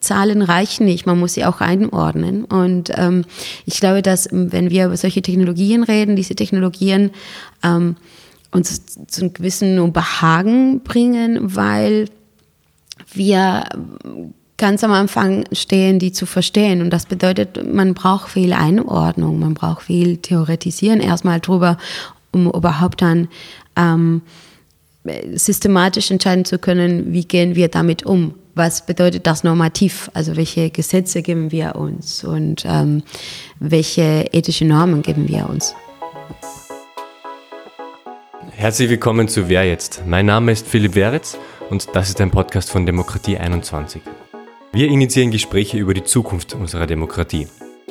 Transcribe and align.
Zahlen 0.00 0.42
reichen 0.42 0.84
nicht, 0.86 1.06
man 1.06 1.18
muss 1.18 1.34
sie 1.34 1.44
auch 1.44 1.60
einordnen. 1.60 2.44
Und 2.44 2.90
ähm, 2.94 3.24
ich 3.64 3.80
glaube, 3.80 4.02
dass 4.02 4.28
wenn 4.30 4.70
wir 4.70 4.86
über 4.86 4.96
solche 4.96 5.22
Technologien 5.22 5.82
reden, 5.82 6.16
diese 6.16 6.34
Technologien 6.34 7.10
ähm, 7.62 7.96
uns 8.50 8.82
zu 9.06 9.22
einem 9.22 9.32
gewissen 9.32 9.92
Behagen 9.92 10.80
bringen, 10.80 11.54
weil 11.56 12.08
wir 13.12 13.64
ganz 14.56 14.82
am 14.84 14.92
Anfang 14.92 15.44
stehen, 15.52 15.98
die 15.98 16.12
zu 16.12 16.26
verstehen. 16.26 16.80
Und 16.80 16.90
das 16.90 17.06
bedeutet, 17.06 17.72
man 17.72 17.94
braucht 17.94 18.30
viel 18.30 18.52
Einordnung, 18.52 19.38
man 19.38 19.54
braucht 19.54 19.82
viel 19.82 20.16
Theoretisieren 20.16 21.00
erstmal 21.00 21.40
drüber, 21.40 21.76
um 22.32 22.46
überhaupt 22.50 23.02
dann 23.02 23.28
ähm, 23.76 24.22
systematisch 25.34 26.10
entscheiden 26.10 26.44
zu 26.44 26.58
können, 26.58 27.12
wie 27.12 27.24
gehen 27.24 27.54
wir 27.54 27.68
damit 27.68 28.04
um. 28.04 28.34
Was 28.56 28.86
bedeutet 28.86 29.26
das 29.26 29.44
normativ? 29.44 30.10
Also 30.14 30.34
welche 30.34 30.70
Gesetze 30.70 31.20
geben 31.20 31.52
wir 31.52 31.76
uns 31.76 32.24
und 32.24 32.64
ähm, 32.66 33.02
welche 33.60 34.30
ethische 34.32 34.64
Normen 34.64 35.02
geben 35.02 35.28
wir 35.28 35.46
uns? 35.50 35.74
Herzlich 38.52 38.88
willkommen 38.88 39.28
zu 39.28 39.50
Wer 39.50 39.68
jetzt? 39.68 40.04
Mein 40.06 40.24
Name 40.24 40.52
ist 40.52 40.66
Philipp 40.66 40.94
Weritz 40.94 41.36
und 41.68 41.94
das 41.94 42.08
ist 42.08 42.18
ein 42.22 42.30
Podcast 42.30 42.70
von 42.70 42.86
Demokratie 42.86 43.36
21. 43.36 44.00
Wir 44.72 44.88
initiieren 44.88 45.32
Gespräche 45.32 45.76
über 45.76 45.92
die 45.92 46.04
Zukunft 46.04 46.54
unserer 46.54 46.86
Demokratie. 46.86 47.48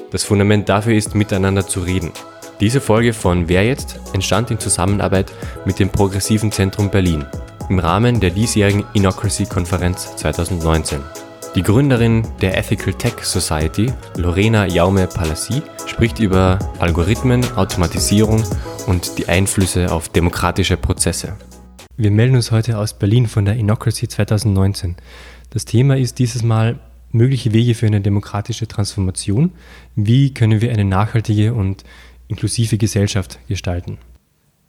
Das 0.10 0.24
Fundament 0.24 0.68
dafür 0.68 0.96
ist, 0.96 1.14
miteinander 1.14 1.68
zu 1.68 1.82
reden. 1.82 2.12
Diese 2.60 2.82
Folge 2.82 3.14
von 3.14 3.48
Wer 3.48 3.68
jetzt 3.68 4.00
entstand 4.14 4.50
in 4.50 4.60
Zusammenarbeit 4.60 5.32
mit 5.66 5.78
dem 5.78 5.92
Progressiven 5.92 6.52
Zentrum 6.52 6.90
Berlin 6.90 7.24
im 7.70 7.80
Rahmen 7.80 8.20
der 8.20 8.30
diesjährigen 8.30 8.84
Inocracy-Konferenz 8.94 10.16
2019. 10.18 11.00
Die 11.56 11.64
Gründerin 11.64 12.28
der 12.42 12.58
Ethical 12.58 12.94
Tech 12.94 13.24
Society, 13.24 13.92
Lorena 14.18 14.68
Jaume 14.68 15.08
Palassi, 15.08 15.62
spricht 15.86 16.20
über 16.20 16.60
Algorithmen, 16.80 17.44
Automatisierung 17.56 18.44
und 18.88 19.18
die 19.18 19.28
Einflüsse 19.28 19.92
auf 19.92 20.10
demokratische 20.10 20.78
Prozesse. 20.78 21.38
Wir 21.98 22.12
melden 22.12 22.36
uns 22.36 22.52
heute 22.52 22.78
aus 22.78 22.94
Berlin 22.94 23.28
von 23.28 23.46
der 23.46 23.56
Inocracy 23.56 24.08
2019. 24.08 24.96
Das 25.50 25.64
Thema 25.64 25.96
ist 25.98 26.20
dieses 26.20 26.44
Mal 26.44 26.80
mögliche 27.14 27.54
Wege 27.54 27.74
für 27.74 27.88
eine 27.88 28.02
demokratische 28.02 28.68
Transformation. 28.68 29.54
Wie 29.96 30.34
können 30.34 30.60
wir 30.60 30.72
eine 30.72 30.84
nachhaltige 30.84 31.54
und 31.54 31.86
inklusive 32.28 32.78
Gesellschaft 32.78 33.40
gestalten? 33.48 33.98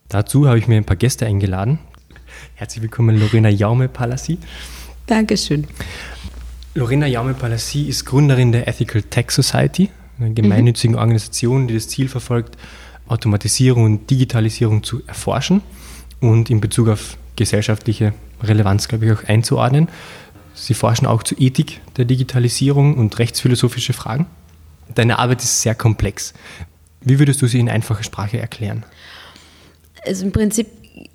Dazu 0.09 0.47
habe 0.47 0.59
ich 0.59 0.69
mir 0.69 0.77
ein 0.77 0.85
paar 0.85 0.97
Gäste 0.97 1.27
eingeladen. 1.27 1.81
Herzlich 2.55 2.83
willkommen, 2.83 3.19
Lorena 3.19 3.49
Jaume-Palassi. 3.49 4.39
Dankeschön. 5.07 5.67
Lorena 6.75 7.07
Jaume-Palassi 7.07 7.83
ist 7.85 8.05
Gründerin 8.05 8.53
der 8.53 8.69
Ethical 8.69 9.03
Tech 9.03 9.31
Society, 9.31 9.91
einer 10.19 10.31
gemeinnützigen 10.31 10.95
mhm. 10.95 11.01
Organisation, 11.01 11.69
die 11.69 11.75
das 11.75 11.89
Ziel 11.89 12.09
verfolgt, 12.09 12.57
Automatisierung 13.09 13.85
und 13.85 14.11
Digitalisierung 14.11 14.83
zu 14.83 15.03
erforschen 15.07 15.63
und 16.21 16.51
in 16.51 16.61
Bezug 16.61 16.89
auf 16.89 17.17
gesellschaftliche 17.37 18.13
Relevanz, 18.43 18.89
glaube 18.89 19.07
ich, 19.07 19.13
auch 19.13 19.25
einzuordnen. 19.25 19.89
Sie 20.55 20.75
forschen 20.75 21.07
auch 21.07 21.23
zur 21.23 21.41
Ethik 21.41 21.81
der 21.97 22.05
Digitalisierung 22.05 22.95
und 22.95 23.19
rechtsphilosophische 23.19 23.93
Fragen. 23.93 24.27
Deine 24.95 25.19
Arbeit 25.19 25.43
ist 25.43 25.63
sehr 25.63 25.75
komplex. 25.75 26.35
Wie 27.01 27.19
würdest 27.19 27.43
du 27.43 27.47
sie 27.47 27.61
in 27.61 27.69
einfacher 27.69 28.03
Sprache 28.03 28.39
erklären? 28.39 28.85
Also 30.05 30.25
im 30.25 30.33
Prinzip 30.33 30.67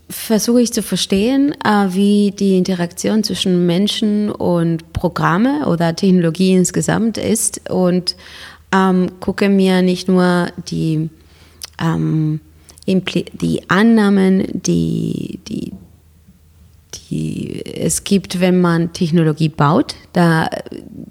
versuche 0.10 0.62
ich 0.62 0.74
zu 0.74 0.84
verstehen, 0.84 1.56
äh, 1.64 1.88
wie 1.90 2.32
die 2.32 2.58
Interaktion 2.58 3.24
zwischen 3.24 3.66
Menschen 3.66 4.30
und 4.30 4.94
Programme 4.94 5.68
oder 5.68 5.96
Technologie 5.96 6.54
insgesamt 6.54 7.18
ist 7.18 7.70
und 7.70 8.16
ähm, 8.74 9.12
gucke 9.20 9.50
mir 9.50 9.82
nicht 9.82 10.08
nur 10.08 10.48
die, 10.70 11.10
ähm, 11.80 12.42
die 12.88 13.70
Annahmen, 13.70 14.48
die, 14.54 15.40
die 15.48 15.72
die 17.10 17.62
es 17.66 18.04
gibt, 18.04 18.40
wenn 18.40 18.62
man 18.62 18.94
Technologie 18.94 19.50
baut. 19.50 19.96
Da 20.14 20.50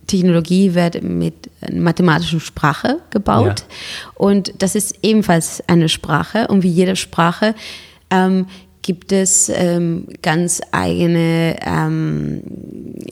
Technologie 0.06 0.74
wird 0.74 1.02
mit 1.02 1.50
mathematischer 1.70 2.40
Sprache 2.40 2.98
gebaut 3.10 3.60
ja. 3.60 4.10
und 4.14 4.54
das 4.58 4.74
ist 4.74 4.98
ebenfalls 5.02 5.62
eine 5.68 5.88
Sprache 5.88 6.48
und 6.48 6.62
wie 6.62 6.68
jede 6.68 6.96
Sprache 6.96 7.54
ähm, 8.10 8.46
gibt 8.82 9.12
es 9.12 9.50
ähm, 9.54 10.06
ganz 10.22 10.60
eigene 10.72 11.56
ähm, 11.64 12.42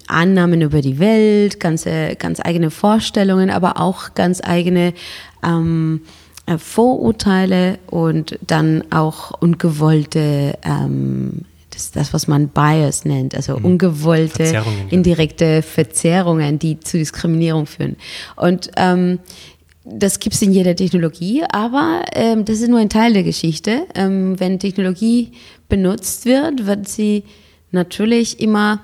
Annahmen 0.07 0.63
über 0.63 0.81
die 0.81 0.99
Welt, 0.99 1.61
ganze, 1.61 2.17
ganz 2.17 2.41
eigene 2.41 2.71
Vorstellungen, 2.71 3.51
aber 3.51 3.81
auch 3.81 4.15
ganz 4.15 4.41
eigene 4.43 4.95
ähm, 5.45 6.01
äh, 6.47 6.57
Vorurteile 6.57 7.79
und 7.87 8.39
dann 8.47 8.85
auch 8.91 9.33
ungewollte 9.41 10.59
ähm, 10.65 11.45
das 11.71 11.91
das, 11.93 12.15
was 12.15 12.27
man 12.27 12.49
Bias 12.49 13.05
nennt, 13.05 13.35
also 13.35 13.59
mhm. 13.59 13.65
ungewollte, 13.65 14.47
Verzerrungen, 14.47 14.89
indirekte 14.89 15.63
Verzerrungen, 15.63 16.59
die 16.59 16.81
zu 16.81 16.97
Diskriminierung 16.97 17.67
führen. 17.67 17.97
Und 18.37 18.71
ähm, 18.77 19.21
das 19.91 20.21
gibt 20.21 20.35
es 20.35 20.43
in 20.43 20.53
jeder 20.53 20.77
Technologie, 20.77 21.43
aber 21.51 22.05
ähm, 22.13 22.45
das 22.45 22.61
ist 22.61 22.69
nur 22.69 22.79
ein 22.79 22.89
Teil 22.89 23.13
der 23.13 23.23
Geschichte. 23.23 23.87
Ähm, 23.95 24.39
wenn 24.39 24.59
Technologie 24.59 25.33
benutzt 25.69 26.27
wird, 26.27 26.67
wird 26.67 26.89
sie 26.89 27.25
natürlich 27.71 28.41
immer 28.41 28.81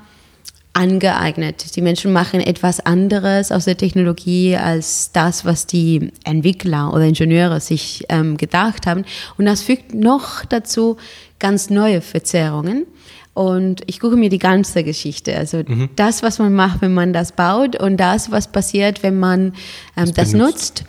angeeignet. 0.75 1.77
Die 1.77 1.83
Menschen 1.83 2.13
machen 2.13 2.41
etwas 2.41 2.81
anderes 2.81 3.53
aus 3.53 3.65
der 3.65 3.77
Technologie 3.77 4.57
als 4.57 5.13
das, 5.13 5.45
was 5.45 5.67
die 5.67 6.11
Entwickler 6.25 6.93
oder 6.93 7.05
Ingenieure 7.05 7.61
sich 7.61 8.05
ähm, 8.09 8.37
gedacht 8.37 8.87
haben. 8.87 9.05
Und 9.39 9.47
das 9.47 9.63
fügt 9.63 9.95
noch 9.95 10.45
dazu 10.45 10.97
ganz 11.39 11.71
neue 11.71 12.01
Verzerrungen. 12.01 12.87
Und 13.35 13.83
ich 13.87 13.99
gucke 13.99 14.17
mir 14.17 14.31
die 14.31 14.39
ganze 14.39 14.85
Geschichte, 14.85 15.37
also 15.37 15.59
mhm. 15.67 15.91
das, 15.97 16.23
was 16.23 16.39
man 16.39 16.55
macht, 16.55 16.81
wenn 16.81 16.95
man 16.95 17.13
das 17.13 17.33
baut 17.33 17.75
und 17.75 17.97
das, 17.97 18.31
was 18.31 18.47
passiert, 18.47 19.03
wenn 19.03 19.19
man 19.19 19.55
ähm, 19.97 20.07
das, 20.07 20.13
das 20.13 20.33
nutzt, 20.33 20.85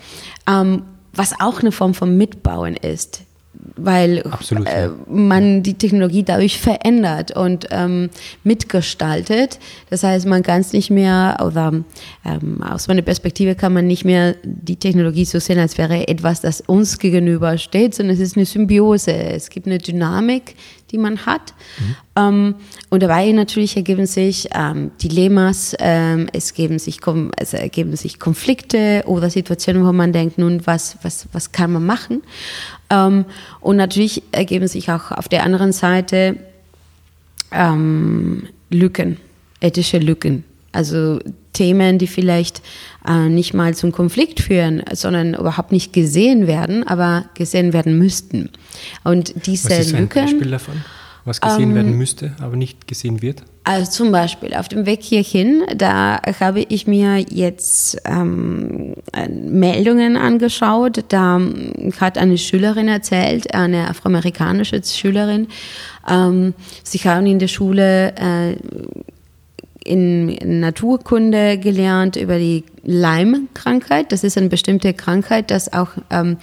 ähm, 0.48 0.82
was 1.12 1.40
auch 1.40 1.60
eine 1.60 1.72
Form 1.72 1.92
von 1.92 2.16
Mitbauen 2.16 2.76
ist 2.76 3.25
weil 3.76 4.22
Absolut, 4.22 4.66
äh, 4.66 4.90
man 5.08 5.62
die 5.62 5.74
Technologie 5.74 6.22
dadurch 6.22 6.60
verändert 6.60 7.36
und 7.36 7.66
ähm, 7.70 8.10
mitgestaltet. 8.44 9.58
Das 9.90 10.02
heißt, 10.02 10.26
man 10.26 10.42
kann 10.42 10.60
es 10.60 10.72
nicht 10.72 10.90
mehr, 10.90 11.38
oder 11.44 11.72
ähm, 12.24 12.62
aus 12.62 12.88
meiner 12.88 13.02
Perspektive 13.02 13.54
kann 13.54 13.72
man 13.72 13.86
nicht 13.86 14.04
mehr 14.04 14.36
die 14.42 14.76
Technologie 14.76 15.24
so 15.24 15.38
sehen, 15.38 15.58
als 15.58 15.78
wäre 15.78 16.08
etwas, 16.08 16.40
das 16.40 16.60
uns 16.60 16.98
gegenüber 16.98 17.58
steht, 17.58 17.94
sondern 17.94 18.14
es 18.14 18.20
ist 18.20 18.36
eine 18.36 18.46
Symbiose. 18.46 19.12
Es 19.12 19.50
gibt 19.50 19.66
eine 19.66 19.78
Dynamik, 19.78 20.54
die 20.90 20.98
man 20.98 21.26
hat. 21.26 21.54
Mhm. 21.78 21.96
Ähm, 22.16 22.54
und 22.90 23.02
dabei 23.02 23.30
natürlich 23.32 23.76
ergeben 23.76 24.06
sich 24.06 24.48
ähm, 24.54 24.92
Dilemmas, 25.02 25.74
ähm, 25.78 26.28
es, 26.32 26.54
geben 26.54 26.78
sich, 26.78 27.00
es 27.36 27.52
ergeben 27.54 27.96
sich 27.96 28.18
Konflikte 28.18 29.02
oder 29.06 29.28
Situationen, 29.30 29.84
wo 29.84 29.92
man 29.92 30.12
denkt, 30.12 30.38
nun, 30.38 30.66
was, 30.66 30.96
was, 31.02 31.26
was 31.32 31.52
kann 31.52 31.72
man 31.72 31.84
machen? 31.84 32.22
Ähm, 32.90 33.24
und 33.60 33.76
natürlich 33.76 34.22
ergeben 34.32 34.68
sich 34.68 34.90
auch 34.90 35.10
auf 35.12 35.28
der 35.28 35.44
anderen 35.44 35.72
Seite 35.72 36.36
ähm, 37.52 38.48
Lücken, 38.70 39.18
ethische 39.60 39.98
Lücken. 39.98 40.44
Also 40.72 41.20
Themen, 41.52 41.98
die 41.98 42.06
vielleicht 42.06 42.60
äh, 43.08 43.28
nicht 43.28 43.54
mal 43.54 43.74
zum 43.74 43.92
Konflikt 43.92 44.40
führen, 44.40 44.82
sondern 44.92 45.34
überhaupt 45.34 45.72
nicht 45.72 45.92
gesehen 45.92 46.46
werden, 46.46 46.86
aber 46.86 47.24
gesehen 47.34 47.72
werden 47.72 47.98
müssten. 47.98 48.50
Und 49.02 49.46
diese 49.46 49.70
Was 49.70 49.78
ist 49.78 49.92
Lücken. 49.92 50.18
Ein 50.18 50.26
Beispiel 50.26 50.50
davon? 50.50 50.84
Was 51.24 51.40
gesehen 51.40 51.70
ähm, 51.70 51.74
werden 51.74 51.96
müsste, 51.96 52.36
aber 52.40 52.56
nicht 52.56 52.86
gesehen 52.86 53.22
wird? 53.22 53.42
Also 53.66 53.90
zum 53.90 54.12
Beispiel 54.12 54.54
auf 54.54 54.68
dem 54.68 54.86
Weg 54.86 55.02
hierhin, 55.02 55.64
da 55.76 56.20
habe 56.38 56.60
ich 56.60 56.86
mir 56.86 57.18
jetzt 57.18 58.00
ähm, 58.04 58.94
Meldungen 59.28 60.16
angeschaut. 60.16 61.04
Da 61.08 61.40
hat 62.00 62.16
eine 62.16 62.38
Schülerin 62.38 62.86
erzählt, 62.86 63.52
eine 63.54 63.90
afroamerikanische 63.90 64.80
Schülerin, 64.84 65.48
ähm, 66.08 66.54
sie 66.84 66.98
haben 66.98 67.26
in 67.26 67.40
der 67.40 67.48
Schule 67.48 68.14
äh, 68.14 68.56
in 69.84 70.60
Naturkunde 70.60 71.58
gelernt 71.58 72.14
über 72.14 72.38
die 72.38 72.62
Lyme-Krankheit. 72.84 74.12
Das 74.12 74.22
ist 74.22 74.38
eine 74.38 74.48
bestimmte 74.48 74.94
Krankheit, 74.94 75.50
das 75.50 75.72
auch 75.72 75.90
ähm, 76.10 76.36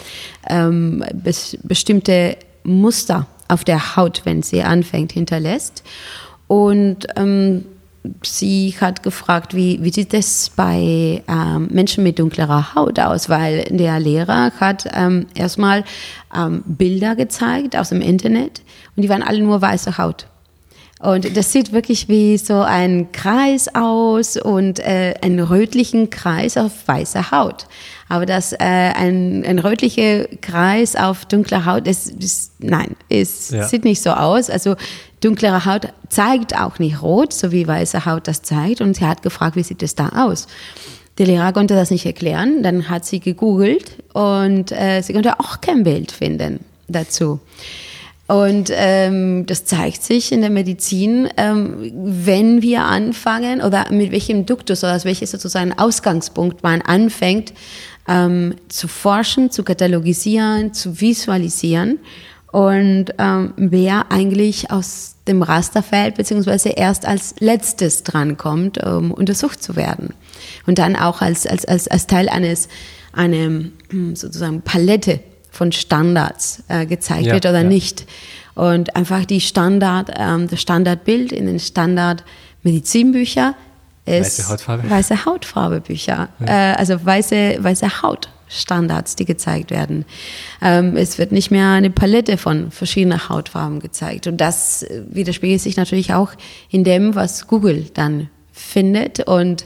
ähm, 0.49 1.05
bes 1.13 1.57
bestimmte 1.63 2.35
Muster 2.65 3.27
auf 3.47 3.63
der 3.63 3.95
Haut, 3.95 4.23
wenn 4.25 4.43
sie 4.43 4.61
anfängt, 4.61 5.13
hinterlässt. 5.13 5.83
Und 6.53 7.07
ähm, 7.15 7.65
sie 8.21 8.75
hat 8.79 9.01
gefragt, 9.01 9.55
wie, 9.55 9.83
wie 9.83 9.91
sieht 9.91 10.13
es 10.13 10.51
bei 10.55 11.23
ähm, 11.27 11.67
Menschen 11.71 12.03
mit 12.03 12.19
dunklerer 12.19 12.75
Haut 12.75 12.99
aus? 12.99 13.27
Weil 13.27 13.63
der 13.71 13.99
Lehrer 13.99 14.51
hat 14.59 14.87
ähm, 14.93 15.25
erstmal 15.33 15.83
ähm, 16.35 16.61
Bilder 16.67 17.15
gezeigt 17.15 17.75
aus 17.75 17.89
dem 17.89 18.01
Internet 18.01 18.61
und 18.95 19.01
die 19.01 19.09
waren 19.09 19.23
alle 19.23 19.41
nur 19.41 19.63
weiße 19.63 19.97
Haut. 19.97 20.27
Und 21.03 21.35
das 21.35 21.51
sieht 21.51 21.73
wirklich 21.73 22.07
wie 22.07 22.37
so 22.37 22.61
ein 22.61 23.11
Kreis 23.11 23.67
aus 23.75 24.37
und 24.37 24.79
äh, 24.79 25.15
einen 25.21 25.41
rötlichen 25.41 26.09
Kreis 26.09 26.55
auf 26.55 26.71
weißer 26.85 27.29
Haut. 27.31 27.67
Aber 28.07 28.25
das 28.25 28.53
äh, 28.53 28.57
ein, 28.59 29.43
ein 29.45 29.59
rötlicher 29.59 30.27
Kreis 30.39 30.95
auf 30.95 31.25
dunkler 31.25 31.65
Haut, 31.65 31.89
ist, 31.89 32.09
ist 32.23 32.53
nein, 32.59 32.95
es 33.09 33.49
ja. 33.49 33.67
sieht 33.67 33.83
nicht 33.83 34.01
so 34.01 34.11
aus. 34.11 34.49
Also 34.49 34.77
dunklere 35.19 35.65
Haut 35.65 35.89
zeigt 36.07 36.57
auch 36.57 36.79
nicht 36.79 37.01
rot, 37.01 37.33
so 37.33 37.51
wie 37.51 37.67
weiße 37.67 38.05
Haut 38.05 38.29
das 38.29 38.41
zeigt. 38.41 38.79
Und 38.79 38.95
sie 38.95 39.05
hat 39.05 39.23
gefragt, 39.23 39.57
wie 39.57 39.63
sieht 39.63 39.83
es 39.83 39.95
da 39.95 40.07
aus? 40.25 40.47
Der 41.17 41.27
Lehrer 41.27 41.51
konnte 41.51 41.75
das 41.75 41.91
nicht 41.91 42.05
erklären. 42.05 42.63
Dann 42.63 42.87
hat 42.87 43.03
sie 43.03 43.19
gegoogelt 43.19 44.01
und 44.13 44.71
äh, 44.71 45.01
sie 45.01 45.11
konnte 45.11 45.37
auch 45.41 45.59
kein 45.59 45.83
Bild 45.83 46.13
finden 46.13 46.61
dazu. 46.87 47.41
Und 48.27 48.71
ähm, 48.71 49.45
das 49.45 49.65
zeigt 49.65 50.01
sich 50.01 50.31
in 50.31 50.41
der 50.41 50.49
Medizin, 50.49 51.27
ähm, 51.35 51.91
wenn 51.93 52.61
wir 52.61 52.83
anfangen 52.83 53.61
oder 53.61 53.91
mit 53.91 54.11
welchem 54.11 54.45
Duktus 54.45 54.83
oder 54.83 54.95
aus 54.95 55.03
welchem 55.03 55.27
sozusagen 55.27 55.77
Ausgangspunkt 55.77 56.63
man 56.63 56.81
anfängt 56.81 57.53
ähm, 58.07 58.55
zu 58.69 58.87
forschen, 58.87 59.51
zu 59.51 59.63
katalogisieren, 59.63 60.73
zu 60.73 61.01
visualisieren 61.01 61.99
und 62.53 63.05
ähm, 63.17 63.53
wer 63.57 64.11
eigentlich 64.11 64.69
aus 64.69 65.15
dem 65.27 65.41
Raster 65.41 65.81
fällt, 65.81 66.15
beziehungsweise 66.15 66.69
erst 66.69 67.05
als 67.05 67.35
letztes 67.39 68.03
drankommt, 68.03 68.77
um 68.83 69.11
untersucht 69.11 69.63
zu 69.63 69.75
werden. 69.75 70.13
Und 70.67 70.77
dann 70.77 70.95
auch 70.95 71.21
als, 71.21 71.47
als, 71.47 71.65
als, 71.65 71.87
als 71.87 72.05
Teil 72.07 72.29
eines, 72.29 72.67
eine 73.11 73.71
sozusagen 74.13 74.61
Palette 74.61 75.19
von 75.53 75.71
Standards 75.71 76.63
äh, 76.67 76.85
gezeigt 76.85 77.27
ja, 77.27 77.33
wird 77.33 77.45
oder 77.45 77.61
ja. 77.61 77.67
nicht. 77.67 78.05
Und 78.55 78.95
einfach 78.95 79.23
die 79.25 79.39
Standard, 79.39 80.11
ähm, 80.17 80.47
das 80.49 80.61
Standardbild 80.61 81.31
in 81.31 81.45
den 81.45 81.59
Standard-Medizinbücher 81.59 83.55
ist 84.05 84.39
weiße 84.39 84.49
Hautfarbe, 84.49 84.89
weiße 84.89 85.25
Hautfarbe 85.25 85.79
Bücher, 85.79 86.29
ja. 86.39 86.71
äh, 86.71 86.75
also 86.75 87.05
weiße, 87.05 87.57
weiße 87.59 88.01
Hautstandards, 88.01 89.15
die 89.15 89.25
gezeigt 89.25 89.69
werden. 89.71 90.05
Ähm, 90.61 90.97
es 90.97 91.19
wird 91.19 91.31
nicht 91.31 91.51
mehr 91.51 91.69
eine 91.69 91.91
Palette 91.91 92.37
von 92.37 92.71
verschiedenen 92.71 93.29
Hautfarben 93.29 93.79
gezeigt. 93.79 94.25
Und 94.27 94.37
das 94.37 94.85
widerspiegelt 95.09 95.61
sich 95.61 95.77
natürlich 95.77 96.13
auch 96.13 96.31
in 96.69 96.83
dem, 96.83 97.15
was 97.15 97.47
Google 97.47 97.85
dann 97.93 98.29
findet 98.51 99.27
und 99.27 99.65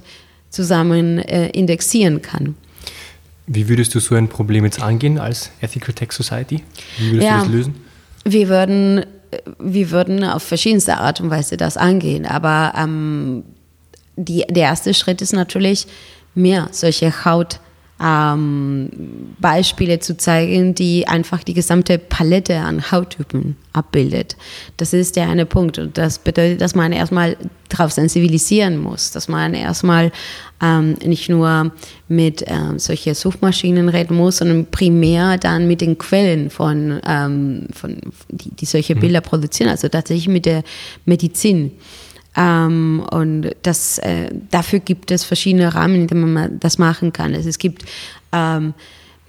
zusammen 0.50 1.20
äh, 1.20 1.48
indexieren 1.50 2.22
kann. 2.22 2.56
Wie 3.48 3.70
würdest 3.70 3.96
du 3.96 4.00
so 4.00 4.16
ein 4.16 4.28
Problem 4.28 4.66
jetzt 4.66 4.82
angehen 4.82 5.18
als 5.18 5.52
Ethical 5.62 5.94
Tech 5.94 6.12
Society? 6.12 6.64
Wie 6.98 7.12
würdest 7.12 7.28
ja, 7.28 7.38
du 7.38 7.44
das 7.46 7.52
lösen? 7.52 7.76
Wir 8.26 8.50
würden, 8.50 9.06
wir 9.60 9.92
würden 9.92 10.24
auf 10.26 10.44
verschiedenste 10.44 10.98
Art 10.98 11.22
und 11.22 11.30
Weise 11.30 11.56
das 11.56 11.78
angehen. 11.78 12.26
Aber 12.26 12.74
ähm, 12.78 13.44
die, 14.18 14.44
der 14.50 14.64
erste 14.64 14.94
Schritt 14.94 15.22
ist 15.22 15.34
natürlich, 15.34 15.88
mehr 16.36 16.68
solche 16.72 17.26
Haut- 17.26 17.60
ähm, 18.04 18.90
Beispiele 19.40 20.00
zu 20.00 20.18
zeigen, 20.18 20.76
die 20.76 21.08
einfach 21.08 21.44
die 21.44 21.54
gesamte 21.54 21.98
Palette 21.98 22.58
an 22.58 22.92
Hauttypen 22.92 23.56
abbildet. 23.74 24.36
Das 24.78 24.94
ist 24.94 25.16
der 25.16 25.30
eine 25.30 25.46
Punkt. 25.46 25.80
Und 25.80 25.98
das 25.98 26.20
bedeutet, 26.20 26.62
dass 26.62 26.76
man 26.76 26.92
erstmal 26.92 27.38
darauf 27.70 27.92
sensibilisieren 27.92 28.78
muss, 28.78 29.12
dass 29.12 29.28
man 29.28 29.54
erstmal 29.54 30.12
ähm, 30.62 30.94
nicht 31.04 31.30
nur 31.30 31.72
mit 32.08 32.44
ähm, 32.48 32.80
solchen 32.80 33.14
Suchmaschinen 33.14 33.90
reden 33.90 34.16
muss, 34.16 34.38
sondern 34.38 34.66
primär 34.68 35.38
dann 35.38 35.68
mit 35.68 35.82
den 35.82 35.98
Quellen 35.98 36.50
von, 36.50 37.00
ähm, 37.06 37.68
von 37.74 37.98
die, 38.30 38.52
die 38.52 38.66
solche 38.66 38.96
mhm. 38.96 39.00
Bilder 39.02 39.22
produzieren, 39.22 39.70
also 39.70 39.88
tatsächlich 39.90 40.28
mit 40.28 40.46
der 40.46 40.64
Medizin. 41.06 41.72
Ähm, 42.38 43.04
und 43.12 43.56
das, 43.64 43.98
äh, 43.98 44.30
dafür 44.52 44.80
gibt 44.80 45.12
es 45.12 45.24
verschiedene 45.24 45.74
Rahmen, 45.74 45.96
in 45.96 46.08
denen 46.08 46.34
man 46.34 46.60
das 46.60 46.78
machen 46.78 47.12
kann. 47.12 47.34
Also 47.34 47.50
es 47.50 47.58
gibt 47.58 47.84
ähm, 48.32 48.76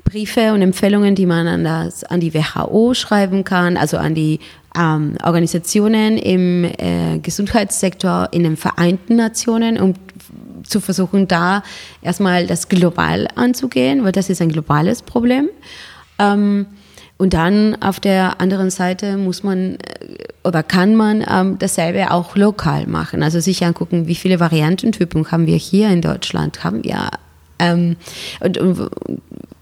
Briefe 0.05 0.53
und 0.53 0.63
Empfehlungen, 0.63 1.15
die 1.15 1.27
man 1.27 1.49
an, 1.49 1.65
das, 1.65 2.05
an 2.05 2.21
die 2.21 2.33
WHO 2.35 2.95
schreiben 2.95 3.45
kann, 3.45 3.77
also 3.77 3.97
an 3.97 4.15
die 4.15 4.41
ähm, 4.79 5.17
Organisationen 5.23 6.19
im 6.19 6.65
äh, 6.65 7.19
Gesundheitssektor 7.23 8.29
in 8.33 8.45
den 8.45 8.57
Vereinten 8.57 9.17
Nationen, 9.17 9.81
um 9.81 9.95
zu 10.65 10.81
versuchen, 10.81 11.29
da 11.29 11.63
erstmal 12.03 12.47
das 12.47 12.69
global 12.69 13.29
anzugehen, 13.35 14.05
weil 14.05 14.13
das 14.13 14.29
ist 14.29 14.43
ein 14.43 14.51
globales 14.51 15.03
Problem. 15.03 15.49
Ähm, 16.19 16.67
und 17.19 17.35
dann 17.35 17.77
auf 17.83 17.99
der 17.99 18.41
anderen 18.41 18.71
Seite 18.71 19.17
muss 19.17 19.43
man 19.43 19.75
äh, 19.75 19.79
oder 20.45 20.63
kann 20.63 20.95
man 20.95 21.25
ähm, 21.29 21.59
dasselbe 21.59 22.11
auch 22.13 22.37
lokal 22.37 22.87
machen. 22.87 23.23
Also 23.23 23.41
sich 23.41 23.65
angucken, 23.65 24.07
wie 24.07 24.15
viele 24.15 24.41
Variantentypen 24.41 25.31
haben 25.31 25.47
wir 25.47 25.57
hier 25.57 25.91
in 25.91 26.01
Deutschland, 26.01 26.65
haben 26.65 26.85
wir 26.85 27.11
ähm, 27.59 27.97
und, 28.41 28.57
und, 28.59 28.91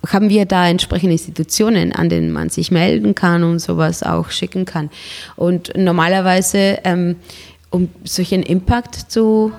haben 0.06 0.28
wir 0.28 0.44
da 0.44 0.68
entsprechende 0.68 1.12
Institutionen, 1.12 1.92
an 1.92 2.08
denen 2.08 2.30
man 2.30 2.48
sich 2.48 2.70
melden 2.70 3.14
kann 3.14 3.42
und 3.42 3.58
sowas 3.58 4.02
auch 4.04 4.30
schicken 4.30 4.64
kann. 4.64 4.90
Und 5.34 5.72
normalerweise, 5.76 6.78
ähm, 6.84 7.16
um 7.70 7.88
solchen 8.04 8.42
Impact 8.42 9.10
zu 9.10 9.50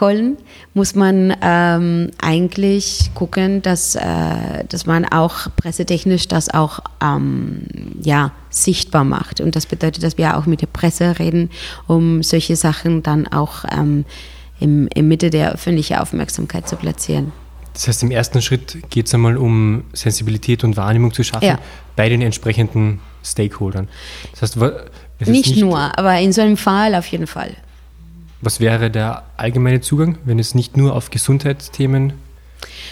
holen, 0.00 0.36
muss 0.74 0.94
man 0.94 1.36
ähm, 1.42 2.10
eigentlich 2.20 3.10
gucken, 3.14 3.62
dass, 3.62 3.94
äh, 3.94 4.64
dass 4.68 4.86
man 4.86 5.04
auch 5.04 5.48
pressetechnisch 5.56 6.28
das 6.28 6.48
auch 6.48 6.80
ähm, 7.02 7.62
ja, 8.02 8.32
sichtbar 8.50 9.04
macht. 9.04 9.40
Und 9.40 9.56
das 9.56 9.66
bedeutet, 9.66 10.02
dass 10.02 10.18
wir 10.18 10.36
auch 10.36 10.46
mit 10.46 10.62
der 10.62 10.66
Presse 10.66 11.18
reden, 11.18 11.50
um 11.86 12.22
solche 12.22 12.56
Sachen 12.56 13.02
dann 13.02 13.26
auch 13.26 13.64
ähm, 13.70 14.04
im, 14.60 14.88
im 14.94 15.08
Mitte 15.08 15.30
der 15.30 15.52
öffentlichen 15.52 15.96
Aufmerksamkeit 15.96 16.68
zu 16.68 16.76
platzieren. 16.76 17.32
Das 17.72 17.86
heißt, 17.86 18.02
im 18.02 18.10
ersten 18.10 18.42
Schritt 18.42 18.90
geht 18.90 19.06
es 19.06 19.14
einmal 19.14 19.36
um 19.36 19.84
Sensibilität 19.92 20.64
und 20.64 20.76
Wahrnehmung 20.76 21.12
zu 21.12 21.22
schaffen 21.22 21.44
ja. 21.44 21.58
bei 21.94 22.08
den 22.08 22.22
entsprechenden 22.22 23.00
Stakeholdern. 23.24 23.88
Das 24.32 24.42
heißt, 24.42 24.56
nicht, 24.56 25.30
nicht 25.30 25.56
nur, 25.60 25.96
aber 25.96 26.18
in 26.18 26.32
so 26.32 26.40
einem 26.40 26.56
Fall 26.56 26.94
auf 26.94 27.06
jeden 27.06 27.28
Fall. 27.28 27.54
Was 28.40 28.60
wäre 28.60 28.90
der 28.90 29.24
allgemeine 29.36 29.80
Zugang, 29.80 30.18
wenn 30.24 30.38
es 30.38 30.54
nicht 30.54 30.76
nur 30.76 30.94
auf 30.94 31.10
Gesundheitsthemen 31.10 32.12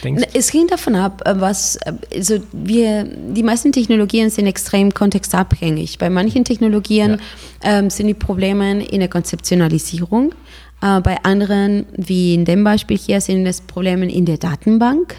denkt? 0.03 0.29
Es 0.35 0.53
hängt 0.53 0.73
davon 0.73 0.97
ab, 0.97 1.23
äh, 1.25 1.41
was, 1.41 1.77
äh, 1.77 1.93
also 2.15 2.39
wir, 2.53 3.05
die 3.05 3.43
meisten 3.43 3.73
Technologien 3.73 4.31
sind 4.31 4.47
extrem 4.47 4.93
kontextabhängig. 4.93 5.99
Bei 5.99 6.11
manchen 6.11 6.45
Technologien 6.45 7.21
ja. 7.63 7.79
ähm, 7.79 7.91
sind 7.91 8.09
die 8.09 8.15
Probleme 8.15 8.85
in 8.85 9.01
der 9.01 9.09
Konzeptionalisierung. 9.09 10.33
Äh, 10.83 11.01
bei 11.01 11.23
anderen, 11.23 11.87
wie 11.97 12.35
in 12.35 12.45
dem 12.45 12.65
Beispiel 12.65 12.99
hier, 12.99 13.21
sind 13.21 13.47
es 13.47 13.61
Probleme 13.61 14.11
in 14.13 14.27
der 14.27 14.39
Datenbank 14.39 15.17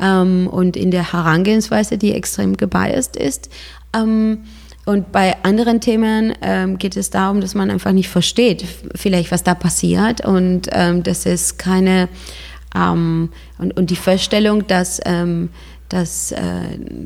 ähm, 0.00 0.48
und 0.48 0.76
in 0.76 0.90
der 0.90 1.12
Herangehensweise, 1.12 1.96
die 1.96 2.12
extrem 2.12 2.56
gebiased 2.56 3.16
ist. 3.16 3.50
Ähm, 3.94 4.40
und 4.86 5.12
bei 5.12 5.42
anderen 5.42 5.80
Themen 5.80 6.34
ähm, 6.42 6.76
geht 6.78 6.96
es 6.96 7.10
darum, 7.10 7.40
dass 7.40 7.54
man 7.54 7.70
einfach 7.70 7.92
nicht 7.92 8.08
versteht, 8.08 8.66
vielleicht 8.94 9.30
was 9.30 9.42
da 9.42 9.54
passiert. 9.54 10.24
Und 10.24 10.68
ähm, 10.72 11.02
dass 11.02 11.24
es 11.24 11.56
keine 11.56 12.08
ähm, 12.74 13.30
und, 13.58 13.76
und 13.76 13.90
die 13.90 13.96
Feststellung, 13.96 14.66
dass 14.66 15.00
ähm, 15.04 15.50
dass 15.88 16.32
äh, 16.32 16.40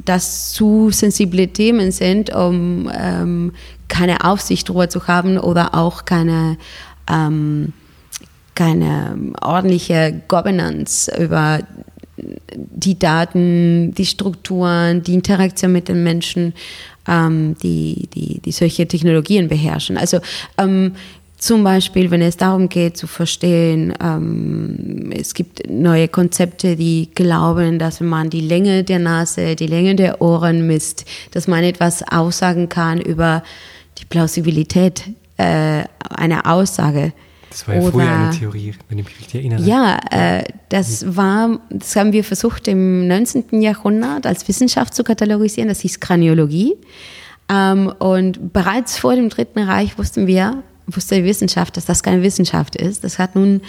das 0.05 0.53
zu 0.53 0.91
sensible 0.91 1.49
Themen 1.49 1.93
sind, 1.93 2.35
um 2.35 2.91
ähm, 2.93 3.53
keine 3.89 4.25
Aufsicht 4.25 4.69
darüber 4.69 4.89
zu 4.89 5.07
haben 5.07 5.39
oder 5.39 5.75
auch 5.75 6.05
keine 6.05 6.57
ähm, 7.09 7.73
keine 8.55 9.17
ordentliche 9.41 10.23
Governance 10.27 11.13
über 11.17 11.61
die 12.57 12.99
Daten, 12.99 13.95
die 13.95 14.07
Strukturen, 14.07 15.03
die 15.03 15.15
Interaktion 15.15 15.73
mit 15.73 15.89
den 15.89 16.03
Menschen 16.03 16.55
ähm, 17.09 17.57
die, 17.63 18.09
die, 18.15 18.41
die 18.41 18.53
solche 18.53 18.87
Technologien 18.87 19.49
beherrschen. 19.49 19.97
Also 19.97 20.19
ähm, 20.59 20.93
zum 21.39 21.63
Beispiel, 21.63 22.11
wenn 22.11 22.21
es 22.21 22.37
darum 22.37 22.69
geht 22.69 22.97
zu 22.97 23.07
verstehen, 23.07 23.95
ähm, 24.03 25.13
es 25.17 25.35
gibt 25.35 25.71
neue 25.71 26.09
Konzepte, 26.09 26.75
die 26.75 27.11
glauben, 27.15 27.79
dass 27.79 28.01
man 28.01 28.29
die 28.29 28.41
Länge 28.41 28.83
der 28.83 28.99
Nase, 28.99 29.55
die 29.55 29.69
Länge 29.69 29.95
der 29.95 30.21
Ohren 30.21 30.67
misst, 30.67 31.05
dass 31.31 31.47
man 31.47 31.63
etwas 31.63 32.03
aussagen 32.03 32.69
kann 32.69 33.01
über 33.01 33.45
die 33.99 34.05
Plausibilität 34.05 35.05
äh, 35.37 35.85
einer 36.11 36.47
Aussage. 36.53 37.13
Das 37.51 37.67
war 37.67 37.75
ja 37.75 37.81
Oder, 37.81 37.93
früher 37.93 38.11
eine 38.11 38.31
Theorie, 38.31 38.75
wenn 38.89 38.99
ich 38.99 39.05
mich 39.05 39.19
richtig 39.19 39.35
erinnere. 39.37 39.63
Ja, 39.63 39.99
äh, 40.11 40.45
das 40.69 41.17
war, 41.17 41.59
das 41.71 41.97
haben 41.97 42.13
wir 42.13 42.25
versucht 42.25 42.69
im 42.69 43.09
19. 43.09 43.61
Jahrhundert 43.63 44.27
als 44.27 44.47
Wissenschaft 44.49 44.95
zu 44.95 45.05
katalogisieren. 45.05 45.69
Das 45.69 45.81
hieß 45.81 46.01
Kraniologie. 46.01 46.77
Ähm, 47.49 47.93
und 47.99 48.53
bereits 48.53 48.99
vor 48.99 49.15
dem 49.15 49.29
Dritten 49.31 49.61
Reich 49.61 49.97
wussten 49.99 50.27
wir, 50.27 50.63
wusste 50.87 51.17
die 51.17 51.25
Wissenschaft, 51.25 51.77
dass 51.77 51.87
das 51.87 52.03
keine 52.03 52.23
Wissenschaft 52.23 52.77
ist. 52.77 53.05
Das 53.05 53.19
hat 53.19 53.35
nun, 53.35 53.63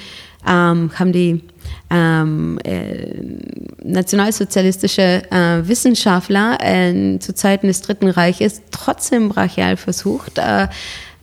ähm, 0.47 0.91
haben 0.95 1.11
die 1.11 1.43
ähm, 1.89 2.59
äh, 2.63 3.21
nationalsozialistische 3.83 5.23
äh, 5.31 5.67
Wissenschaftler 5.67 6.57
äh, 6.61 7.19
zu 7.19 7.33
Zeiten 7.33 7.67
des 7.67 7.81
Dritten 7.81 8.09
Reiches 8.09 8.61
trotzdem 8.71 9.29
brachial 9.29 9.77
versucht, 9.77 10.39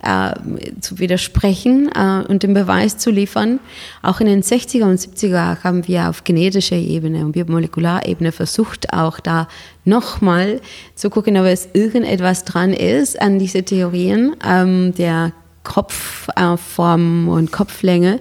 äh, 0.03 0.29
äh, 0.29 0.79
zu 0.79 0.99
widersprechen 0.99 1.89
äh, 1.93 2.23
und 2.27 2.43
den 2.43 2.53
Beweis 2.53 2.97
zu 2.97 3.09
liefern. 3.09 3.59
Auch 4.03 4.19
in 4.19 4.27
den 4.27 4.43
60er 4.43 4.83
und 4.83 4.99
70er 4.99 5.63
haben 5.63 5.87
wir 5.87 6.09
auf 6.09 6.23
genetischer 6.23 6.75
Ebene 6.75 7.25
und 7.25 7.31
biomolekularebene 7.31 8.31
versucht, 8.31 8.93
auch 8.93 9.19
da 9.19 9.47
nochmal 9.85 10.61
zu 10.93 11.09
gucken, 11.09 11.35
ob 11.37 11.45
es 11.45 11.69
irgendetwas 11.73 12.43
dran 12.43 12.73
ist 12.73 13.19
an 13.19 13.39
diese 13.39 13.63
Theorien 13.63 14.35
ähm, 14.47 14.93
der 14.93 15.33
Kopfform 15.63 17.27
und 17.27 17.51
Kopflänge. 17.51 18.19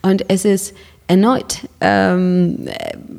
Und 0.00 0.24
es 0.28 0.44
ist 0.44 0.74
erneut 1.08 1.60
ähm, 1.80 2.68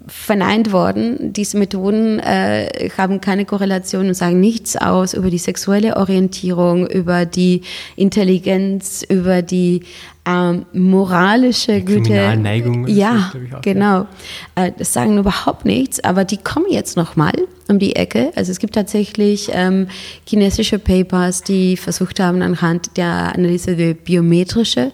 verneint 0.07 0.71
worden. 0.71 1.33
Diese 1.33 1.57
Methoden 1.57 2.19
äh, 2.19 2.89
haben 2.97 3.19
keine 3.19 3.45
Korrelation 3.45 4.07
und 4.07 4.13
sagen 4.13 4.39
nichts 4.39 4.77
aus 4.77 5.13
über 5.13 5.29
die 5.29 5.37
sexuelle 5.39 5.97
Orientierung, 5.97 6.87
über 6.87 7.25
die 7.25 7.61
Intelligenz, 7.95 9.03
über 9.09 9.41
die 9.41 9.81
ähm, 10.25 10.65
moralische 10.71 11.79
die 11.79 11.85
Güte. 11.85 12.37
Neigung. 12.37 12.87
Ja, 12.87 13.31
auch, 13.53 13.61
genau. 13.61 14.07
Ja. 14.55 14.65
Äh, 14.65 14.71
das 14.77 14.93
sagen 14.93 15.17
überhaupt 15.17 15.65
nichts, 15.65 16.03
aber 16.03 16.25
die 16.25 16.37
kommen 16.37 16.67
jetzt 16.69 16.95
nochmal 16.95 17.33
um 17.67 17.79
die 17.79 17.95
Ecke. 17.95 18.31
Also 18.35 18.51
es 18.51 18.59
gibt 18.59 18.75
tatsächlich 18.75 19.49
ähm, 19.53 19.87
chinesische 20.27 20.77
Papers, 20.77 21.41
die 21.43 21.75
versucht 21.75 22.19
haben, 22.19 22.43
anhand 22.43 22.97
der 22.97 23.33
Analyse 23.35 23.75
der 23.75 23.95
biometrische 23.95 24.91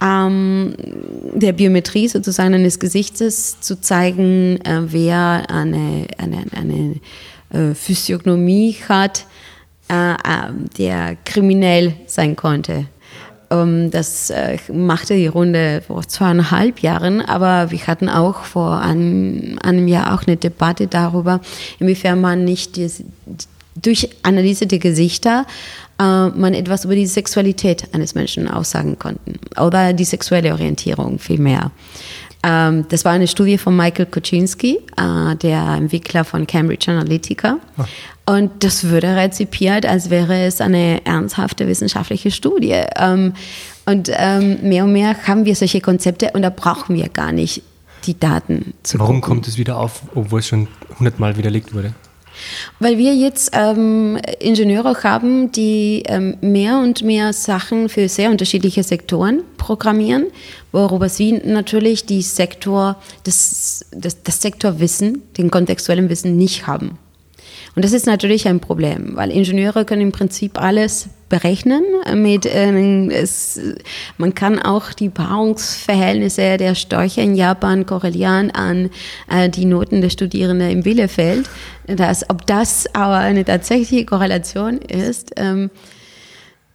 ähm, 0.00 0.74
der 1.34 1.52
Biometrie 1.52 2.08
sozusagen 2.08 2.54
eines 2.54 2.78
Gesichtes 2.78 3.60
zu 3.60 3.80
zeigen, 3.80 4.60
äh, 4.64 4.80
wer 4.86 5.44
eine, 5.48 6.06
eine, 6.18 6.44
eine 6.52 6.96
äh, 7.50 7.74
Physiognomie 7.74 8.76
hat, 8.88 9.26
äh, 9.90 10.12
äh 10.12 10.16
der 10.76 11.16
kriminell 11.24 11.94
sein 12.06 12.36
konnte. 12.36 12.86
Ähm, 13.50 13.90
das 13.90 14.30
äh, 14.30 14.58
machte 14.72 15.14
die 15.14 15.26
Runde 15.26 15.82
vor 15.86 16.06
zweieinhalb 16.06 16.80
Jahren, 16.80 17.20
aber 17.20 17.70
wir 17.70 17.86
hatten 17.86 18.08
auch 18.08 18.44
vor 18.44 18.80
einem, 18.80 19.58
einem 19.62 19.88
Jahr 19.88 20.14
auch 20.14 20.26
eine 20.26 20.36
Debatte 20.36 20.86
darüber, 20.86 21.40
inwiefern 21.78 22.20
man 22.20 22.44
nicht 22.44 22.76
die, 22.76 22.90
durch 23.74 24.10
Analyse 24.22 24.66
der 24.66 24.78
Gesichter 24.78 25.46
äh, 25.98 26.28
man 26.28 26.54
etwas 26.54 26.84
über 26.84 26.94
die 26.94 27.06
Sexualität 27.06 27.92
eines 27.92 28.14
Menschen 28.14 28.48
aussagen 28.48 28.98
konnten 28.98 29.38
oder 29.60 29.92
die 29.92 30.04
sexuelle 30.04 30.52
Orientierung 30.52 31.18
vielmehr. 31.18 31.70
Ähm, 32.42 32.86
das 32.88 33.04
war 33.04 33.12
eine 33.12 33.26
Studie 33.26 33.58
von 33.58 33.76
Michael 33.76 34.06
Kuczynski, 34.06 34.78
äh, 34.96 35.36
der 35.36 35.74
Entwickler 35.76 36.24
von 36.24 36.46
Cambridge 36.46 36.90
Analytica. 36.90 37.58
Oh. 37.76 37.84
Und 38.32 38.62
das 38.62 38.88
wurde 38.88 39.16
rezipiert, 39.16 39.86
als 39.86 40.10
wäre 40.10 40.44
es 40.44 40.60
eine 40.60 41.04
ernsthafte 41.04 41.66
wissenschaftliche 41.66 42.30
Studie. 42.30 42.82
Ähm, 42.96 43.32
und 43.86 44.10
ähm, 44.12 44.58
mehr 44.62 44.84
und 44.84 44.92
mehr 44.92 45.16
haben 45.26 45.46
wir 45.46 45.56
solche 45.56 45.80
Konzepte 45.80 46.30
und 46.34 46.42
da 46.42 46.50
brauchen 46.50 46.94
wir 46.94 47.08
gar 47.08 47.32
nicht 47.32 47.62
die 48.04 48.18
Daten 48.18 48.74
zu 48.82 48.98
Warum 48.98 49.20
gucken. 49.20 49.36
kommt 49.36 49.48
es 49.48 49.58
wieder 49.58 49.78
auf, 49.78 50.02
obwohl 50.14 50.40
es 50.40 50.46
schon 50.46 50.68
hundertmal 50.98 51.36
widerlegt 51.36 51.74
wurde? 51.74 51.94
Weil 52.78 52.98
wir 52.98 53.14
jetzt 53.14 53.50
ähm, 53.52 54.18
Ingenieure 54.40 55.02
haben, 55.02 55.52
die 55.52 56.02
ähm, 56.06 56.36
mehr 56.40 56.78
und 56.78 57.02
mehr 57.02 57.32
Sachen 57.32 57.88
für 57.88 58.08
sehr 58.08 58.30
unterschiedliche 58.30 58.82
Sektoren 58.82 59.42
programmieren, 59.56 60.26
worüber 60.72 61.08
sie 61.08 61.32
natürlich 61.32 62.06
die 62.06 62.22
Sektor, 62.22 62.96
das, 63.24 63.86
das, 63.92 64.22
das 64.22 64.42
Sektorwissen, 64.42 65.22
den 65.36 65.50
kontextuellen 65.50 66.08
Wissen 66.08 66.36
nicht 66.36 66.66
haben. 66.66 66.98
Und 67.74 67.84
das 67.84 67.92
ist 67.92 68.06
natürlich 68.06 68.48
ein 68.48 68.60
Problem, 68.60 69.14
weil 69.14 69.30
Ingenieure 69.30 69.84
können 69.84 70.02
im 70.02 70.12
Prinzip 70.12 70.60
alles 70.60 71.08
berechnen. 71.28 71.84
Mit, 72.14 72.46
äh, 72.46 73.08
es, 73.10 73.60
man 74.16 74.34
kann 74.34 74.58
auch 74.58 74.92
die 74.92 75.08
Paarungsverhältnisse 75.08 76.56
der 76.56 76.74
Störche 76.74 77.20
in 77.20 77.34
Japan 77.34 77.86
korrelieren 77.86 78.50
an 78.50 78.90
äh, 79.30 79.48
die 79.48 79.64
Noten 79.64 80.00
der 80.00 80.10
Studierenden 80.10 80.70
im 80.70 80.82
Bielefeld. 80.82 81.48
Das, 81.86 82.28
ob 82.28 82.46
das 82.46 82.92
aber 82.94 83.16
eine 83.16 83.44
tatsächliche 83.44 84.04
Korrelation 84.04 84.78
ist, 84.78 85.32
ähm, 85.36 85.70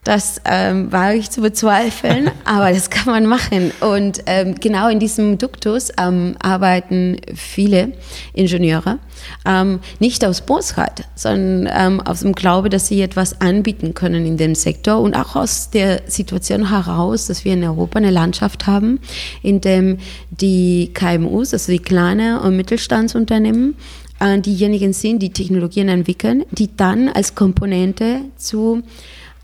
das 0.04 0.42
ähm, 0.46 0.92
wage 0.92 1.18
ich 1.18 1.30
zu 1.30 1.42
bezweifeln, 1.42 2.30
aber 2.46 2.72
das 2.72 2.90
kann 2.90 3.06
man 3.06 3.26
machen. 3.26 3.72
Und 3.80 4.24
ähm, 4.26 4.56
genau 4.56 4.90
in 4.90 5.00
diesem 5.00 5.38
Duktus 5.38 5.92
ähm, 5.98 6.36
arbeiten 6.42 7.18
viele 7.34 7.94
Ingenieure, 8.34 9.00
ähm, 9.46 9.80
nicht 10.00 10.26
aus 10.26 10.42
Bosheit, 10.42 11.06
sondern 11.16 11.72
ähm, 11.74 12.02
aus 12.02 12.22
dem 12.22 12.34
Glaube, 12.34 12.70
dass 12.70 12.88
sie 12.88 13.02
etwas 13.02 13.40
anbieten 13.42 13.94
können 13.94 14.26
in 14.26 14.38
dem 14.38 14.56
Sektor 14.56 15.00
und 15.00 15.16
auch 15.16 15.36
aus 15.36 15.70
der 15.70 16.02
Situation 16.08 16.70
heraus, 16.70 17.28
dass 17.28 17.46
wir 17.46 17.54
in 17.54 17.64
Europa 17.64 17.98
eine 18.00 18.12
Landschaft 18.12 18.68
haben, 18.68 19.00
in 19.42 19.62
dem 19.62 19.98
die 20.32 20.92
KMUs, 20.94 21.54
also 21.54 21.72
die 21.72 21.80
kleinen 21.80 22.38
und 22.40 22.58
Mittelstandsunternehmen, 22.58 23.76
äh, 24.20 24.40
diejenigen 24.40 24.94
sind, 24.94 25.20
die 25.20 25.32
Technologien 25.32 25.90
entwickeln, 25.90 26.44
die 26.52 26.76
dann 26.76 27.10
als 27.10 27.36
Komponente 27.36 28.22
zu 28.38 28.84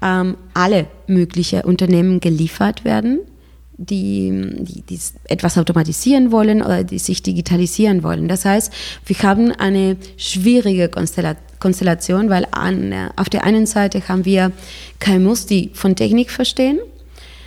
ähm, 0.02 0.38
alle 0.54 0.88
möglichen 1.08 1.62
Unternehmen 1.62 2.20
geliefert 2.20 2.86
werden, 2.86 3.20
die, 3.78 4.32
die, 4.60 4.82
die, 4.82 5.00
etwas 5.26 5.58
automatisieren 5.58 6.32
wollen 6.32 6.62
oder 6.62 6.84
die 6.84 7.00
sich 7.00 7.24
digitalisieren 7.24 8.04
wollen. 8.04 8.28
Das 8.28 8.44
heißt, 8.44 8.74
wir 9.06 9.18
haben 9.24 9.52
eine 9.54 9.96
schwierige 10.18 10.90
Konstellation, 11.60 12.30
weil 12.30 12.46
an, 12.52 12.94
auf 13.16 13.30
der 13.30 13.46
einen 13.46 13.66
Seite 13.66 14.06
haben 14.08 14.26
wir 14.26 14.52
KMUs, 15.00 15.46
die 15.46 15.72
von 15.74 15.96
Technik 15.96 16.30
verstehen. 16.30 16.80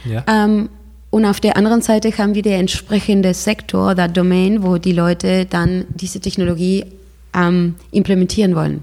Ja. 0.04 0.25
Ähm, 0.26 0.71
und 1.11 1.26
auf 1.26 1.40
der 1.40 1.59
anderen 1.59 1.82
Seite 1.82 2.16
haben 2.16 2.35
wir 2.35 2.40
den 2.40 2.61
entsprechenden 2.61 3.35
Sektor 3.35 3.90
oder 3.90 4.09
Domain, 4.09 4.62
wo 4.62 4.78
die 4.78 4.92
Leute 4.92 5.44
dann 5.44 5.85
diese 5.90 6.21
Technologie 6.21 6.87
ähm, 7.35 7.75
implementieren 7.90 8.56
wollen. 8.56 8.82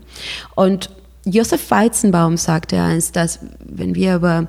Und 0.53 0.91
Josef 1.25 1.69
Weizenbaum 1.71 2.37
sagte 2.37 2.81
einst, 2.81 3.15
dass 3.15 3.39
wenn 3.65 3.95
wir 3.95 4.15
über 4.15 4.47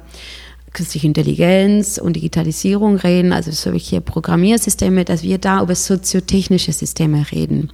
künstliche 0.73 1.07
Intelligenz 1.07 1.99
und 1.99 2.15
Digitalisierung 2.15 2.97
reden, 2.97 3.33
also 3.33 3.51
solche 3.51 4.01
Programmiersysteme, 4.01 5.05
dass 5.05 5.23
wir 5.23 5.39
da 5.39 5.63
über 5.63 5.75
soziotechnische 5.75 6.73
Systeme 6.73 7.27
reden. 7.33 7.71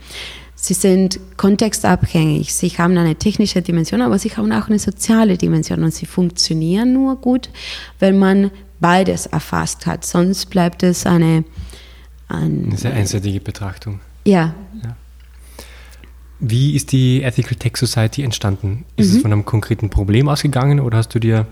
Sie 0.54 0.72
sind 0.72 1.20
kontextabhängig, 1.36 2.54
sie 2.54 2.70
haben 2.70 2.96
eine 2.96 3.14
technische 3.14 3.60
Dimension, 3.60 4.00
aber 4.00 4.18
sie 4.18 4.30
haben 4.30 4.50
auch 4.52 4.68
eine 4.68 4.78
soziale 4.78 5.36
Dimension 5.36 5.84
und 5.84 5.92
sie 5.92 6.06
funktionieren 6.06 6.94
nur 6.94 7.16
gut, 7.16 7.50
wenn 7.98 8.18
man 8.18 8.50
beides 8.80 9.26
erfasst 9.26 9.84
hat. 9.84 10.04
Sonst 10.06 10.46
bleibt 10.46 10.82
es 10.82 11.04
eine, 11.04 11.44
ein, 12.28 12.64
eine 12.68 12.76
sehr 12.78 12.94
einseitige 12.94 13.40
Betrachtung. 13.40 14.00
Ja. 14.24 14.54
ja. 14.82 14.96
Wie 16.38 16.74
ist 16.74 16.92
die 16.92 17.22
Ethical 17.22 17.54
Tech 17.54 17.76
Society 17.76 18.22
entstanden? 18.22 18.84
Ist 18.96 19.10
mhm. 19.10 19.16
es 19.16 19.22
von 19.22 19.32
einem 19.32 19.44
konkreten 19.44 19.90
Problem 19.90 20.28
ausgegangen 20.28 20.80
oder 20.80 20.98
hast 20.98 21.14
du 21.14 21.18
dir 21.18 21.46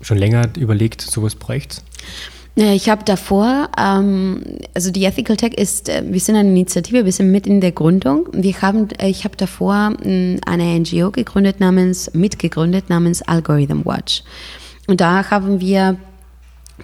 schon 0.00 0.18
länger 0.18 0.48
überlegt, 0.56 1.00
sowas 1.00 1.34
bräuchte 1.34 1.82
ich 2.54 2.90
habe 2.90 3.02
davor, 3.04 3.70
ähm, 3.78 4.42
also 4.74 4.90
die 4.90 5.04
Ethical 5.04 5.36
Tech 5.36 5.54
ist, 5.54 5.88
äh, 5.88 6.02
wir 6.06 6.20
sind 6.20 6.36
eine 6.36 6.50
Initiative, 6.50 7.04
wir 7.04 7.12
sind 7.12 7.30
mit 7.30 7.46
in 7.46 7.62
der 7.62 7.72
Gründung. 7.72 8.28
Wir 8.32 8.60
haben, 8.60 8.90
äh, 8.98 9.08
ich 9.08 9.24
habe 9.24 9.36
davor 9.36 9.94
äh, 10.04 10.38
eine 10.44 10.78
NGO 10.78 11.10
gegründet 11.10 11.60
namens, 11.60 12.12
mitgegründet 12.12 12.90
namens 12.90 13.22
Algorithm 13.22 13.86
Watch. 13.86 14.22
Und 14.86 15.00
da 15.00 15.30
haben 15.30 15.60
wir 15.60 15.96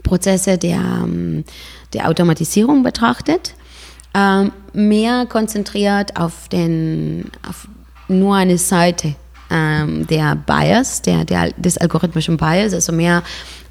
Prozesse 0.05 0.57
der, 0.57 0.79
ähm, 0.79 1.45
der 1.93 2.09
Automatisierung 2.09 2.83
betrachtet 2.83 3.55
ähm, 4.19 4.53
mehr 4.73 5.27
konzentriert 5.27 6.19
auf, 6.19 6.49
den, 6.49 7.31
auf 7.49 7.69
nur 8.09 8.35
eine 8.35 8.59
Seite 8.59 9.15
ähm, 9.51 10.07
der 10.07 10.35
Bias, 10.35 11.03
der, 11.03 11.25
der, 11.25 11.53
des 11.53 11.79
algorithmischen 11.79 12.37
Bias, 12.37 12.75
also 12.75 12.93
mehr, 12.93 13.23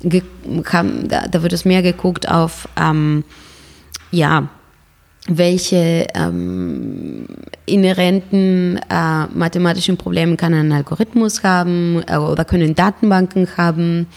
da, 0.01 1.27
da 1.27 1.43
wird 1.43 1.53
es 1.53 1.65
mehr 1.65 1.81
geguckt 1.81 2.29
auf, 2.29 2.67
ähm, 2.79 3.23
ja, 4.11 4.47
welche 5.27 6.07
ähm, 6.15 7.25
inhärenten 7.65 8.79
äh, 8.89 9.25
mathematischen 9.33 9.97
Probleme 9.97 10.37
kann 10.37 10.53
ein 10.53 10.71
Algorithmus 10.71 11.43
haben 11.43 12.01
äh, 12.07 12.15
oder 12.15 12.45
können 12.45 12.75
Datenbanken 12.75 13.49
haben. 13.57 14.07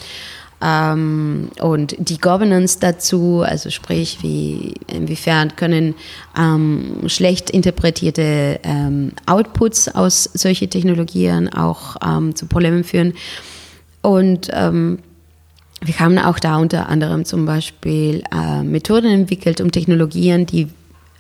Ähm, 0.63 1.51
und 1.61 1.97
die 1.99 2.19
Governance 2.19 2.79
dazu, 2.81 3.43
also 3.47 3.71
sprich, 3.71 4.19
wie, 4.23 4.75
inwiefern 4.89 5.57
können 5.57 5.95
ähm, 6.39 7.03
schlecht 7.07 7.51
interpretierte 7.51 8.61
ähm, 8.63 9.13
Outputs 9.27 9.89
aus 9.89 10.25
solchen 10.25 10.69
Technologien 10.69 11.49
auch 11.53 11.97
ähm, 12.07 12.37
zu 12.37 12.47
Problemen 12.47 12.85
führen. 12.85 13.15
Und 14.03 14.49
ähm, 14.53 14.99
wir 15.83 15.99
haben 15.99 16.19
auch 16.19 16.39
da 16.39 16.59
unter 16.59 16.89
anderem 16.91 17.25
zum 17.25 17.47
Beispiel 17.47 18.23
äh, 18.31 18.63
Methoden 18.63 19.11
entwickelt, 19.11 19.63
um 19.63 19.73
Technologien, 19.73 20.45
die 20.45 20.69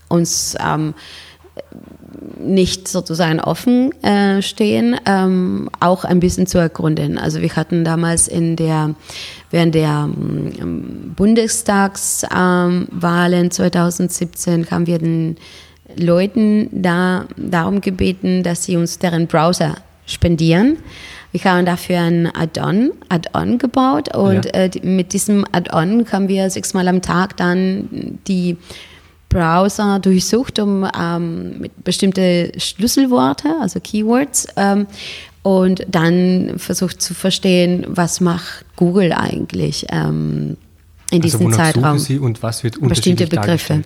uns 0.09 0.54
ähm, 0.62 0.92
nicht 2.38 2.88
sozusagen 2.88 3.40
offen 3.40 3.92
äh, 4.02 4.42
stehen, 4.42 4.96
ähm, 5.06 5.70
auch 5.80 6.04
ein 6.04 6.20
bisschen 6.20 6.46
zu 6.46 6.58
ergründen. 6.58 7.18
Also 7.18 7.40
wir 7.40 7.56
hatten 7.56 7.84
damals 7.84 8.28
in 8.28 8.56
der 8.56 8.94
während 9.50 9.74
der 9.74 10.08
ähm, 10.08 11.14
Bundestagswahlen 11.16 13.44
ähm, 13.44 13.50
2017 13.50 14.70
haben 14.70 14.86
wir 14.86 14.98
den 14.98 15.36
Leuten 15.96 16.68
da 16.72 17.26
darum 17.36 17.80
gebeten, 17.80 18.42
dass 18.42 18.64
sie 18.64 18.76
uns 18.76 18.98
deren 18.98 19.26
Browser 19.26 19.76
spendieren. 20.06 20.78
Wir 21.32 21.44
haben 21.44 21.64
dafür 21.64 22.00
ein 22.00 22.28
Add-on 22.34 22.90
Add 23.08 23.28
gebaut 23.58 24.14
und 24.16 24.46
ja. 24.46 24.52
äh, 24.52 24.70
mit 24.82 25.12
diesem 25.12 25.44
Add-on 25.52 26.04
haben 26.10 26.28
wir 26.28 26.50
sechsmal 26.50 26.88
am 26.88 27.02
Tag 27.02 27.36
dann 27.36 28.18
die 28.26 28.56
Browser 29.30 29.99
durchsucht, 30.00 30.58
um 30.58 30.87
ähm, 30.99 31.70
bestimmte 31.82 32.52
Schlüsselworte, 32.58 33.49
also 33.60 33.80
Keywords, 33.80 34.49
ähm, 34.56 34.87
und 35.42 35.87
dann 35.88 36.58
versucht 36.58 37.00
zu 37.00 37.14
verstehen, 37.14 37.87
was 37.88 38.20
macht 38.20 38.66
Google 38.76 39.12
eigentlich 39.12 39.87
ähm, 39.88 40.58
in 41.10 41.22
also 41.22 41.38
diesem 41.38 41.52
Zeitraum. 41.52 41.99
Sie 41.99 42.18
und 42.18 42.42
was 42.42 42.62
wird 42.62 42.78
bestimmte 42.80 43.26
Begriffe. 43.26 43.82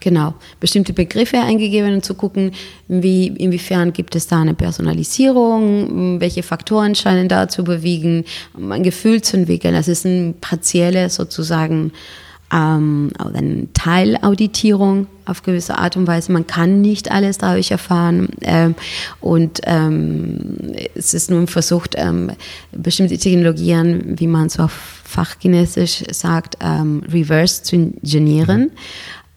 Genau, 0.00 0.34
bestimmte 0.60 0.92
Begriffe 0.92 1.38
eingegeben 1.38 1.94
und 1.94 2.04
zu 2.04 2.14
gucken, 2.14 2.52
wie, 2.88 3.28
inwiefern 3.28 3.92
gibt 3.92 4.16
es 4.16 4.26
da 4.26 4.40
eine 4.40 4.54
Personalisierung, 4.54 6.20
welche 6.20 6.42
Faktoren 6.42 6.94
scheinen 6.94 7.28
da 7.28 7.48
zu 7.48 7.64
bewegen, 7.64 8.24
um 8.54 8.72
ein 8.72 8.82
Gefühl 8.82 9.20
zu 9.20 9.36
entwickeln. 9.36 9.74
Das 9.74 9.88
ist 9.88 10.06
ein 10.06 10.34
partielles 10.40 11.16
sozusagen 11.16 11.92
ähm, 12.52 13.10
eine 13.18 13.72
Teilauditierung 13.72 15.06
auf 15.24 15.42
gewisse 15.42 15.78
Art 15.78 15.96
und 15.96 16.06
Weise. 16.06 16.32
Man 16.32 16.46
kann 16.46 16.80
nicht 16.80 17.10
alles 17.10 17.38
dadurch 17.38 17.70
erfahren. 17.70 18.28
Ähm, 18.42 18.74
und 19.20 19.60
ähm, 19.64 20.56
es 20.94 21.14
ist 21.14 21.30
nun 21.30 21.46
versucht, 21.46 21.94
ähm, 21.96 22.32
bestimmte 22.72 23.16
Technologien, 23.18 24.18
wie 24.18 24.26
man 24.26 24.48
so 24.48 24.64
auf 24.64 24.72
Fachchinesisch 25.04 26.04
sagt, 26.10 26.56
ähm, 26.60 27.02
reverse 27.10 27.62
zu 27.62 27.76
ingenieren. 27.76 28.70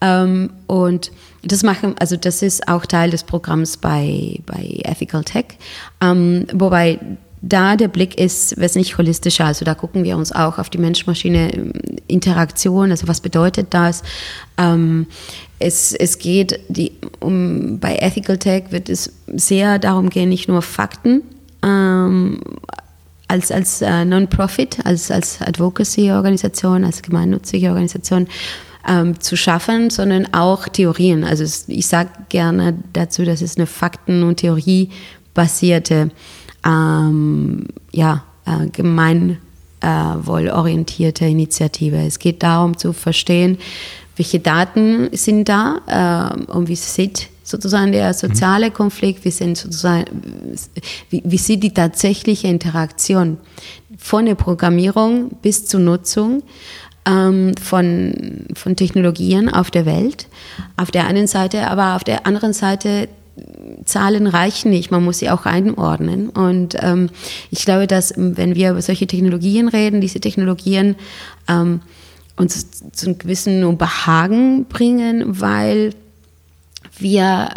Mhm. 0.02 0.50
Und 0.66 1.12
das 1.42 1.62
machen, 1.62 1.94
also 1.98 2.16
das 2.16 2.42
ist 2.42 2.68
auch 2.68 2.84
Teil 2.86 3.10
des 3.10 3.22
Programms 3.22 3.76
bei, 3.76 4.40
bei 4.46 4.80
Ethical 4.84 5.24
Tech, 5.24 5.46
ähm, 6.02 6.46
wobei 6.52 6.98
da 7.48 7.76
der 7.76 7.88
Blick 7.88 8.18
ist 8.18 8.58
wesentlich 8.58 8.96
holistischer. 8.96 9.44
Also 9.44 9.64
da 9.64 9.74
gucken 9.74 10.04
wir 10.04 10.16
uns 10.16 10.32
auch 10.32 10.58
auf 10.58 10.70
die 10.70 10.78
Mensch-Maschine-Interaktion, 10.78 12.90
also 12.90 13.06
was 13.06 13.20
bedeutet 13.20 13.66
das? 13.70 14.02
Ähm, 14.56 15.06
es, 15.58 15.92
es 15.92 16.18
geht 16.18 16.58
die, 16.68 16.92
um, 17.20 17.78
bei 17.78 17.96
Ethical 17.96 18.38
Tech 18.38 18.64
wird 18.70 18.88
es 18.88 19.12
sehr 19.26 19.78
darum 19.78 20.08
gehen, 20.10 20.30
nicht 20.30 20.48
nur 20.48 20.62
Fakten 20.62 21.22
ähm, 21.62 22.40
als, 23.28 23.52
als 23.52 23.82
äh, 23.82 24.04
Non-Profit, 24.04 24.84
als, 24.84 25.10
als 25.10 25.40
Advocacy-Organisation, 25.40 26.84
als 26.84 27.02
gemeinnützige 27.02 27.68
Organisation 27.68 28.28
ähm, 28.88 29.20
zu 29.20 29.36
schaffen, 29.36 29.90
sondern 29.90 30.32
auch 30.32 30.68
Theorien. 30.68 31.24
Also 31.24 31.44
es, 31.44 31.68
ich 31.68 31.86
sage 31.86 32.08
gerne 32.28 32.74
dazu, 32.92 33.24
dass 33.24 33.42
es 33.42 33.56
eine 33.56 33.66
Fakten- 33.66 34.22
und 34.22 34.36
Theoriebasierte 34.36 36.10
ähm, 36.64 37.66
ja, 37.92 38.24
äh, 38.46 38.68
gemeinwohlorientierte 38.68 41.26
Initiative. 41.26 41.96
Es 41.96 42.18
geht 42.18 42.42
darum 42.42 42.76
zu 42.76 42.92
verstehen, 42.92 43.58
welche 44.16 44.40
Daten 44.40 45.08
sind 45.12 45.48
da 45.48 45.80
äh, 45.86 46.34
und 46.50 46.66
wie 46.68 46.76
sieht 46.76 47.28
sozusagen 47.42 47.92
der 47.92 48.14
soziale 48.14 48.70
Konflikt, 48.70 49.24
wie, 49.24 49.30
sind 49.30 49.58
sozusagen, 49.58 50.06
wie, 51.10 51.22
wie 51.24 51.36
sieht 51.36 51.62
die 51.62 51.74
tatsächliche 51.74 52.48
Interaktion 52.48 53.36
von 53.98 54.24
der 54.26 54.34
Programmierung 54.34 55.30
bis 55.42 55.66
zur 55.66 55.80
Nutzung 55.80 56.42
ähm, 57.06 57.52
von, 57.60 58.46
von 58.54 58.76
Technologien 58.76 59.50
auf 59.50 59.70
der 59.70 59.84
Welt. 59.84 60.26
Auf 60.76 60.90
der 60.90 61.06
einen 61.06 61.26
Seite, 61.26 61.68
aber 61.68 61.96
auf 61.96 62.04
der 62.04 62.26
anderen 62.26 62.54
Seite 62.54 63.08
Zahlen 63.84 64.26
reichen 64.26 64.70
nicht, 64.70 64.90
man 64.90 65.04
muss 65.04 65.18
sie 65.18 65.30
auch 65.30 65.46
einordnen. 65.46 66.28
Und 66.28 66.76
ähm, 66.80 67.10
ich 67.50 67.64
glaube, 67.64 67.86
dass 67.86 68.14
wenn 68.16 68.54
wir 68.54 68.70
über 68.70 68.82
solche 68.82 69.06
Technologien 69.06 69.68
reden, 69.68 70.00
diese 70.00 70.20
Technologien 70.20 70.96
ähm, 71.48 71.80
uns 72.36 72.90
zu 72.92 73.06
einem 73.06 73.18
gewissen 73.18 73.76
Behagen 73.76 74.66
bringen, 74.66 75.40
weil 75.40 75.94
wir 76.98 77.48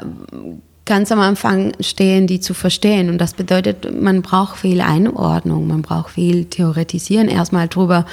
ganz 0.86 1.12
am 1.12 1.20
Anfang 1.20 1.74
stehen, 1.80 2.28
die 2.28 2.40
zu 2.40 2.54
verstehen. 2.54 3.10
Und 3.10 3.20
das 3.20 3.34
bedeutet, 3.34 4.02
man 4.02 4.22
braucht 4.22 4.58
viel 4.58 4.82
Einordnung, 4.82 5.68
man 5.68 5.82
braucht 5.84 6.12
viel 6.12 6.46
Theoretisieren 6.46 7.28
erstmal 7.28 7.68
drüber, 7.68 8.06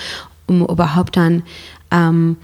um 0.46 0.62
überhaupt 0.62 1.16
dann 1.16 1.44
ähm, 1.90 2.36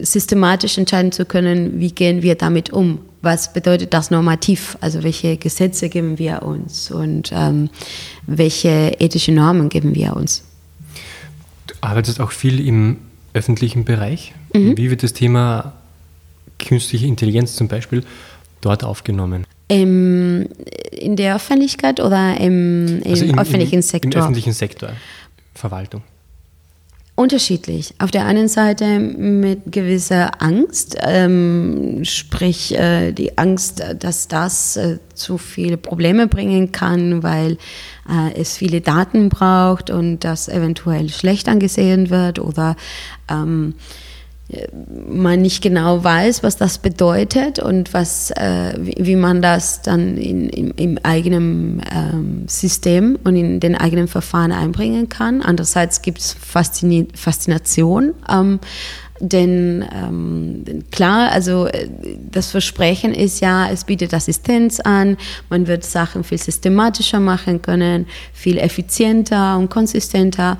systematisch 0.00 0.78
entscheiden 0.78 1.12
zu 1.12 1.24
können, 1.26 1.80
wie 1.80 1.90
gehen 1.90 2.22
wir 2.22 2.36
damit 2.36 2.72
um. 2.72 3.00
Was 3.26 3.52
bedeutet 3.52 3.92
das 3.92 4.12
normativ? 4.12 4.78
Also 4.80 5.02
welche 5.02 5.36
Gesetze 5.36 5.88
geben 5.88 6.16
wir 6.16 6.44
uns 6.44 6.92
und 6.92 7.32
ähm, 7.34 7.70
welche 8.24 8.94
ethischen 9.00 9.34
Normen 9.34 9.68
geben 9.68 9.96
wir 9.96 10.14
uns? 10.14 10.44
Du 11.66 11.74
arbeitest 11.80 12.20
auch 12.20 12.30
viel 12.30 12.64
im 12.64 12.98
öffentlichen 13.34 13.84
Bereich. 13.84 14.32
Mhm. 14.54 14.76
Wie 14.76 14.90
wird 14.90 15.02
das 15.02 15.12
Thema 15.12 15.72
künstliche 16.60 17.06
Intelligenz 17.06 17.56
zum 17.56 17.66
Beispiel 17.66 18.04
dort 18.60 18.84
aufgenommen? 18.84 19.44
Im, 19.66 20.48
in 20.92 21.16
der 21.16 21.34
Öffentlichkeit 21.34 21.98
oder 21.98 22.40
im, 22.40 23.02
im 23.02 23.10
also 23.10 23.24
in, 23.24 23.36
öffentlichen 23.40 23.82
Sektor? 23.82 24.12
Im 24.12 24.18
öffentlichen 24.20 24.52
Sektor, 24.52 24.90
Verwaltung. 25.52 26.04
Unterschiedlich. 27.18 27.94
Auf 27.98 28.10
der 28.10 28.26
einen 28.26 28.46
Seite 28.46 28.98
mit 28.98 29.72
gewisser 29.72 30.42
Angst, 30.42 30.98
ähm, 31.00 32.04
sprich 32.04 32.78
äh, 32.78 33.12
die 33.12 33.38
Angst, 33.38 33.82
dass 33.98 34.28
das 34.28 34.76
äh, 34.76 34.98
zu 35.14 35.38
viele 35.38 35.78
Probleme 35.78 36.26
bringen 36.26 36.72
kann, 36.72 37.22
weil 37.22 37.56
äh, 38.06 38.38
es 38.38 38.58
viele 38.58 38.82
Daten 38.82 39.30
braucht 39.30 39.88
und 39.88 40.24
das 40.24 40.50
eventuell 40.50 41.08
schlecht 41.08 41.48
angesehen 41.48 42.10
wird 42.10 42.38
oder 42.38 42.76
ähm, 43.30 43.76
man 45.08 45.42
nicht 45.42 45.60
genau 45.60 46.04
weiß, 46.04 46.44
was 46.44 46.56
das 46.56 46.78
bedeutet 46.78 47.58
und 47.58 47.92
was, 47.92 48.30
äh, 48.30 48.74
wie, 48.78 48.94
wie, 48.98 49.16
man 49.16 49.42
das 49.42 49.82
dann 49.82 50.16
in, 50.16 50.48
in, 50.48 50.70
im 50.72 50.98
eigenen 51.02 51.82
ähm, 51.92 52.44
System 52.46 53.18
und 53.24 53.34
in 53.34 53.58
den 53.58 53.74
eigenen 53.74 54.06
Verfahren 54.06 54.52
einbringen 54.52 55.08
kann. 55.08 55.42
Andererseits 55.42 56.00
gibt 56.00 56.18
es 56.20 56.32
Faszini 56.32 57.08
Faszination. 57.12 58.14
Ähm, 58.30 58.60
denn 59.18 59.84
ähm, 59.92 60.84
klar, 60.92 61.32
also 61.32 61.66
äh, 61.66 61.88
das 62.30 62.50
Versprechen 62.52 63.14
ist 63.14 63.40
ja, 63.40 63.68
es 63.68 63.82
bietet 63.82 64.14
Assistenz 64.14 64.78
an, 64.78 65.16
man 65.50 65.66
wird 65.66 65.84
Sachen 65.84 66.22
viel 66.22 66.38
systematischer 66.38 67.18
machen 67.18 67.62
können, 67.62 68.06
viel 68.32 68.58
effizienter 68.58 69.56
und 69.56 69.70
konsistenter. 69.70 70.58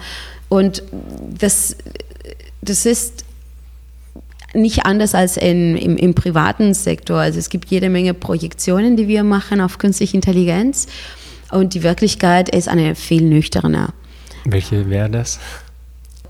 Und 0.48 0.82
das, 1.38 1.76
das 2.62 2.86
ist 2.86 3.25
nicht 4.56 4.86
anders 4.86 5.14
als 5.14 5.36
in, 5.36 5.76
im, 5.76 5.96
im 5.96 6.14
privaten 6.14 6.74
Sektor. 6.74 7.18
Also 7.18 7.38
es 7.38 7.50
gibt 7.50 7.70
jede 7.70 7.88
Menge 7.88 8.14
Projektionen, 8.14 8.96
die 8.96 9.08
wir 9.08 9.24
machen 9.24 9.60
auf 9.60 9.78
künstliche 9.78 10.16
Intelligenz 10.16 10.86
und 11.50 11.74
die 11.74 11.82
Wirklichkeit 11.82 12.48
ist 12.48 12.68
eine 12.68 12.94
viel 12.94 13.22
nüchterner. 13.22 13.90
Welche 14.44 14.88
wäre 14.88 15.10
das? 15.10 15.38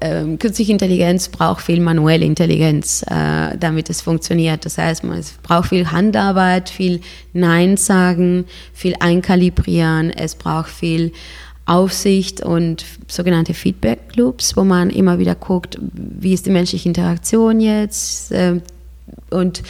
Ähm, 0.00 0.38
künstliche 0.38 0.72
Intelligenz 0.72 1.28
braucht 1.28 1.62
viel 1.62 1.80
manuelle 1.80 2.26
Intelligenz, 2.26 3.02
äh, 3.08 3.56
damit 3.58 3.88
es 3.88 4.02
funktioniert. 4.02 4.66
Das 4.66 4.76
heißt, 4.76 5.04
man, 5.04 5.18
es 5.18 5.32
braucht 5.42 5.70
viel 5.70 5.90
Handarbeit, 5.90 6.68
viel 6.68 7.00
Nein 7.32 7.78
sagen, 7.78 8.44
viel 8.74 8.94
Einkalibrieren, 9.00 10.10
es 10.10 10.34
braucht 10.34 10.70
viel 10.70 11.12
Aufsicht 11.66 12.40
und 12.40 12.84
sogenannte 13.08 13.52
Feedback 13.52 14.14
Loops, 14.14 14.56
wo 14.56 14.64
man 14.64 14.88
immer 14.90 15.18
wieder 15.18 15.34
guckt, 15.34 15.78
wie 15.82 16.32
ist 16.32 16.46
die 16.46 16.50
menschliche 16.50 16.88
Interaktion 16.88 17.60
jetzt 17.60 18.32
äh, 18.32 18.60
und 19.30 19.62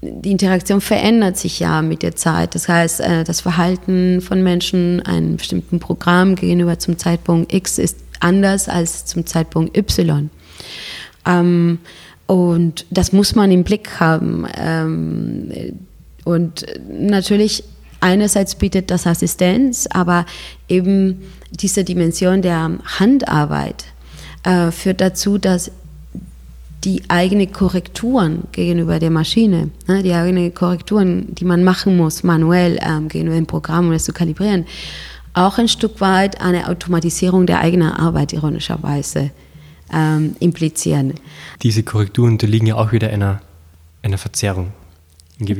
die 0.00 0.32
Interaktion 0.32 0.80
verändert 0.80 1.38
sich 1.38 1.60
ja 1.60 1.80
mit 1.82 2.02
der 2.02 2.14
Zeit. 2.16 2.54
Das 2.54 2.68
heißt, 2.68 3.00
äh, 3.00 3.24
das 3.24 3.40
Verhalten 3.40 4.20
von 4.20 4.42
Menschen 4.42 5.00
einem 5.00 5.36
bestimmten 5.36 5.80
Programm 5.80 6.34
gegenüber 6.34 6.78
zum 6.78 6.98
Zeitpunkt 6.98 7.52
X 7.52 7.78
ist 7.78 7.98
anders 8.20 8.68
als 8.68 9.06
zum 9.06 9.26
Zeitpunkt 9.26 9.76
Y. 9.76 10.30
Ähm, 11.26 11.78
und 12.26 12.86
das 12.90 13.12
muss 13.12 13.34
man 13.34 13.50
im 13.50 13.64
Blick 13.64 14.00
haben. 14.00 14.46
Ähm, 14.58 15.78
und 16.24 16.66
natürlich 16.88 17.64
einerseits 18.00 18.54
bietet 18.54 18.90
das 18.90 19.06
Assistenz, 19.06 19.86
aber 19.90 20.26
eben 20.68 21.22
diese 21.50 21.84
Dimension 21.84 22.42
der 22.42 22.78
Handarbeit 22.98 23.86
äh, 24.42 24.70
führt 24.70 25.00
dazu, 25.00 25.38
dass 25.38 25.70
die 26.84 27.02
eigenen 27.08 27.50
Korrekturen 27.50 28.44
gegenüber 28.52 28.98
der 28.98 29.10
Maschine, 29.10 29.70
ne, 29.86 30.02
die 30.02 30.12
eigenen 30.12 30.52
Korrekturen, 30.52 31.34
die 31.34 31.44
man 31.44 31.64
machen 31.64 31.96
muss, 31.96 32.22
manuell 32.22 32.78
ähm, 32.82 33.08
gegenüber 33.08 33.36
dem 33.36 33.46
Programm, 33.46 33.86
um 33.86 33.92
es 33.92 34.04
zu 34.04 34.12
kalibrieren, 34.12 34.66
auch 35.32 35.58
ein 35.58 35.68
Stück 35.68 36.00
weit 36.00 36.40
eine 36.40 36.68
Automatisierung 36.68 37.46
der 37.46 37.60
eigenen 37.60 37.90
Arbeit 37.90 38.32
ironischerweise 38.32 39.30
ähm, 39.92 40.36
implizieren. 40.40 41.14
Diese 41.62 41.82
Korrekturen 41.82 42.32
unterliegen 42.32 42.66
ja 42.66 42.76
auch 42.76 42.92
wieder 42.92 43.08
einer, 43.08 43.40
einer 44.02 44.18
Verzerrung. 44.18 44.72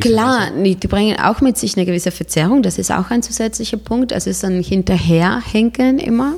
Klar, 0.01 0.53
Weise. 0.55 0.77
die 0.77 0.87
bringen 0.87 1.19
auch 1.19 1.41
mit 1.41 1.59
sich 1.59 1.77
eine 1.77 1.85
gewisse 1.85 2.13
Verzerrung, 2.13 2.63
das 2.63 2.79
ist 2.79 2.93
auch 2.93 3.11
ein 3.11 3.23
zusätzlicher 3.23 3.77
Punkt. 3.77 4.13
Es 4.13 4.27
ist 4.27 4.45
ein 4.45 4.63
Hinterherhenken 4.63 5.99
immer, 5.99 6.35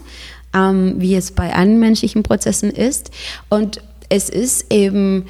ähm, 0.54 0.94
wie 0.98 1.14
es 1.14 1.32
bei 1.32 1.54
allen 1.54 1.78
menschlichen 1.78 2.22
Prozessen 2.22 2.70
ist. 2.70 3.10
Und 3.50 3.82
es 4.08 4.30
ist 4.30 4.72
eben, 4.72 5.26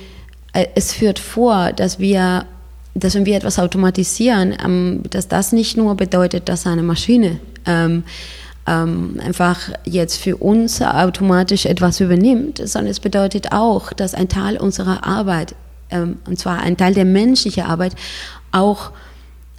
äh, 0.52 0.66
es 0.76 0.92
führt 0.92 1.18
vor, 1.18 1.72
dass 1.72 1.98
wir, 1.98 2.46
dass 2.94 3.14
wenn 3.16 3.26
wir 3.26 3.36
etwas 3.36 3.58
automatisieren, 3.58 4.54
ähm, 4.64 5.02
dass 5.10 5.26
das 5.26 5.52
nicht 5.52 5.76
nur 5.76 5.96
bedeutet, 5.96 6.48
dass 6.48 6.66
eine 6.66 6.84
Maschine 6.84 7.40
ähm, 7.66 8.04
ähm, 8.68 9.20
einfach 9.24 9.70
jetzt 9.84 10.16
für 10.16 10.36
uns 10.36 10.80
automatisch 10.80 11.66
etwas 11.66 12.00
übernimmt, 12.00 12.60
sondern 12.64 12.90
es 12.90 13.00
bedeutet 13.00 13.52
auch, 13.52 13.92
dass 13.92 14.14
ein 14.14 14.28
Teil 14.28 14.58
unserer 14.58 15.04
Arbeit, 15.04 15.54
ähm, 15.90 16.18
und 16.27 16.38
zwar 16.38 16.61
ein 16.61 16.77
Teil 16.77 16.94
der 16.94 17.05
menschlichen 17.05 17.64
Arbeit, 17.64 17.94
auch 18.53 18.90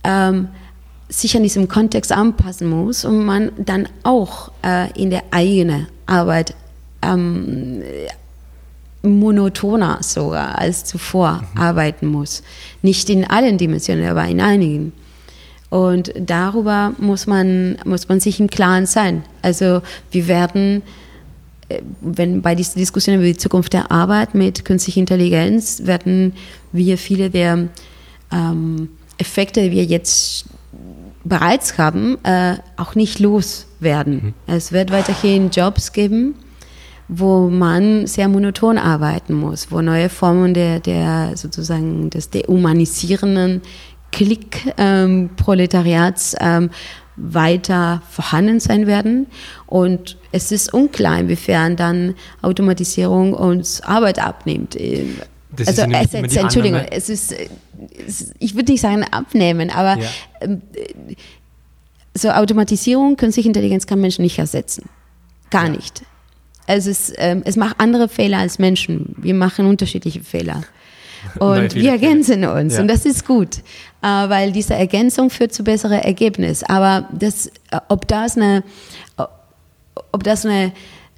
ähm, 0.04 0.50
sich 1.10 1.36
an 1.36 1.44
diesem 1.44 1.68
Kontext 1.68 2.12
anpassen 2.12 2.70
muss 2.70 3.06
und 3.06 3.24
man 3.24 3.52
dann 3.58 3.88
auch 4.04 4.52
äh, 4.66 4.92
in 5.00 5.10
der 5.10 5.24
eigenen 5.32 5.88
Arbeit 6.06 6.54
ähm, 7.02 7.84
monotoner 9.04 10.00
sogar 10.02 10.58
als 10.58 10.84
zuvor 10.86 11.44
mhm. 11.54 11.62
arbeiten 11.62 12.08
muss. 12.08 12.44
Nicht 12.82 13.10
in 13.10 13.26
allen 13.26 13.58
Dimensionen, 13.58 14.08
aber 14.10 14.26
in 14.26 14.42
einigen. 14.42 14.94
Und 15.70 16.14
darüber 16.18 16.94
muss 16.98 17.28
man, 17.28 17.78
muss 17.84 18.08
man 18.08 18.20
sich 18.20 18.40
im 18.40 18.50
Klaren 18.50 18.86
sein. 18.86 19.24
Also 19.42 19.82
wir 20.12 20.28
werden, 20.28 20.82
wenn 22.02 22.42
bei 22.42 22.56
dieser 22.56 22.80
Diskussion 22.80 23.16
über 23.16 23.26
die 23.26 23.38
Zukunft 23.38 23.74
der 23.74 23.92
Arbeit 23.92 24.36
mit 24.36 24.66
künstlicher 24.66 25.00
Intelligenz, 25.00 25.86
werden 25.86 26.34
wir 26.72 26.98
viele 26.98 27.30
der 27.30 27.68
ähm, 28.32 28.90
Effekte, 29.18 29.62
die 29.62 29.72
wir 29.72 29.84
jetzt 29.84 30.46
bereits 31.24 31.78
haben, 31.78 32.18
äh, 32.24 32.56
auch 32.78 32.96
nicht 32.96 33.20
loswerden. 33.20 34.34
Mhm. 34.48 34.48
Es 34.48 34.72
wird 34.72 34.92
weiterhin 34.92 35.50
Jobs 35.50 35.92
geben, 35.92 36.36
wo 37.08 37.50
man 37.50 38.08
sehr 38.08 38.30
monoton 38.30 38.78
arbeiten 38.78 39.34
muss, 39.34 39.72
wo 39.72 39.82
neue 39.82 40.10
Formen 40.10 40.54
der, 40.54 40.80
der 40.80 41.32
sozusagen 41.36 42.10
des 42.10 42.30
dehumanisierenden 42.30 43.62
Klick-Proletariats 44.12 46.36
ähm, 46.40 46.64
ähm, 46.64 46.70
weiter 47.18 48.02
vorhanden 48.10 48.60
sein 48.60 48.88
werden. 48.88 49.28
Und 49.66 50.18
es 50.32 50.52
ist 50.52 50.74
unklar, 50.74 51.20
inwiefern 51.20 51.76
dann 51.76 52.16
Automatisierung 52.42 53.34
uns 53.34 53.82
Arbeit 53.82 54.20
abnimmt. 54.20 54.78
Das 55.56 55.68
also 55.68 55.82
es, 55.84 56.14
Entschuldigung, 56.36 56.82
es 56.92 57.10
ist, 57.10 57.34
es, 58.06 58.34
ich 58.40 58.56
würde 58.56 58.72
nicht 58.72 58.82
sagen 58.82 59.04
abnehmen, 59.04 59.72
aber 59.72 59.98
ja. 60.02 60.10
Ähm, 60.42 60.62
so 62.14 62.30
Automatisierung, 62.30 63.16
künstliche 63.16 63.48
Intelligenz 63.48 63.86
kann 63.86 64.02
Menschen 64.02 64.24
nicht 64.24 64.38
ersetzen. 64.40 64.90
Gar 65.50 65.66
ja. 65.66 65.72
nicht. 65.72 66.02
Es, 66.66 66.86
ist, 66.86 67.14
ähm, 67.18 67.44
es 67.46 67.56
macht 67.56 67.80
andere 67.80 68.10
Fehler 68.10 68.40
als 68.40 68.60
Menschen. 68.60 69.16
Wir 69.18 69.34
machen 69.34 69.66
unterschiedliche 69.68 70.22
Fehler. 70.22 70.62
Und 71.40 71.76
wir 71.76 71.92
ergänzen 71.92 72.46
uns 72.46 72.76
ja. 72.76 72.82
und 72.82 72.88
das 72.88 73.06
ist 73.06 73.26
gut, 73.26 73.58
äh, 74.02 74.08
weil 74.08 74.52
diese 74.52 74.74
Ergänzung 74.74 75.30
führt 75.30 75.54
zu 75.54 75.64
besseren 75.64 76.00
Ergebnissen. 76.00 76.66
Aber 76.70 77.08
das, 77.12 77.48
äh, 77.48 77.80
ob 77.90 78.08
das 78.08 78.38
eine, 78.38 78.64
ob 80.12 80.24
das 80.24 80.46
eine 80.46 80.72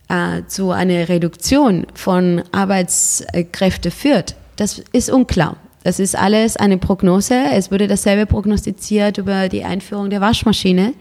äh, 0.09 0.43
zu 0.47 0.71
einer 0.71 1.07
Reduktion 1.09 1.87
von 1.93 2.43
Arbeitskräften 2.51 3.91
führt, 3.91 4.35
das 4.55 4.81
ist 4.91 5.09
unklar. 5.09 5.57
Das 5.83 5.99
ist 5.99 6.17
alles 6.17 6.57
eine 6.57 6.77
Prognose. 6.77 7.35
Es 7.53 7.71
wurde 7.71 7.87
dasselbe 7.87 8.25
prognostiziert 8.25 9.17
über 9.17 9.47
die 9.47 9.63
Einführung 9.63 10.09
der 10.09 10.19
Waschmaschine 10.19 10.93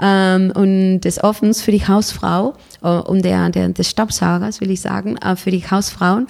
ähm, 0.00 0.52
und 0.54 1.00
des 1.00 1.22
Ofens 1.22 1.60
für 1.60 1.72
die 1.72 1.86
Hausfrau 1.86 2.54
äh, 2.82 2.88
und 2.88 3.24
der, 3.24 3.50
der, 3.50 3.70
des 3.70 3.90
Staubsaugers, 3.90 4.60
will 4.60 4.70
ich 4.70 4.80
sagen, 4.80 5.16
äh, 5.16 5.34
für 5.36 5.50
die 5.50 5.68
Hausfrauen. 5.68 6.28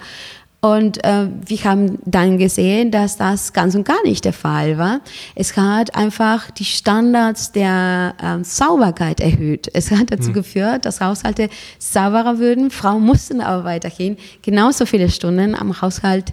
Und 0.63 1.03
äh, 1.03 1.27
wir 1.45 1.63
haben 1.65 1.99
dann 2.05 2.37
gesehen, 2.37 2.89
dass 2.89 3.17
das 3.17 3.51
ganz 3.51 3.75
und 3.75 3.83
gar 3.83 4.01
nicht 4.05 4.23
der 4.23 4.31
Fall 4.31 4.77
war. 4.77 5.01
Es 5.35 5.57
hat 5.57 5.93
einfach 5.93 6.51
die 6.51 6.63
Standards 6.63 7.51
der 7.51 8.15
äh, 8.17 8.41
Sauberkeit 8.45 9.19
erhöht. 9.19 9.69
Es 9.73 9.91
hat 9.91 10.13
dazu 10.13 10.29
mhm. 10.29 10.35
geführt, 10.35 10.85
dass 10.85 11.01
Haushalte 11.01 11.49
sauberer 11.79 12.39
würden. 12.39 12.71
Frauen 12.71 13.03
mussten 13.03 13.41
aber 13.41 13.65
weiterhin 13.65 14.15
genauso 14.41 14.85
viele 14.85 15.09
Stunden 15.09 15.53
am 15.53 15.81
Haushalt 15.81 16.31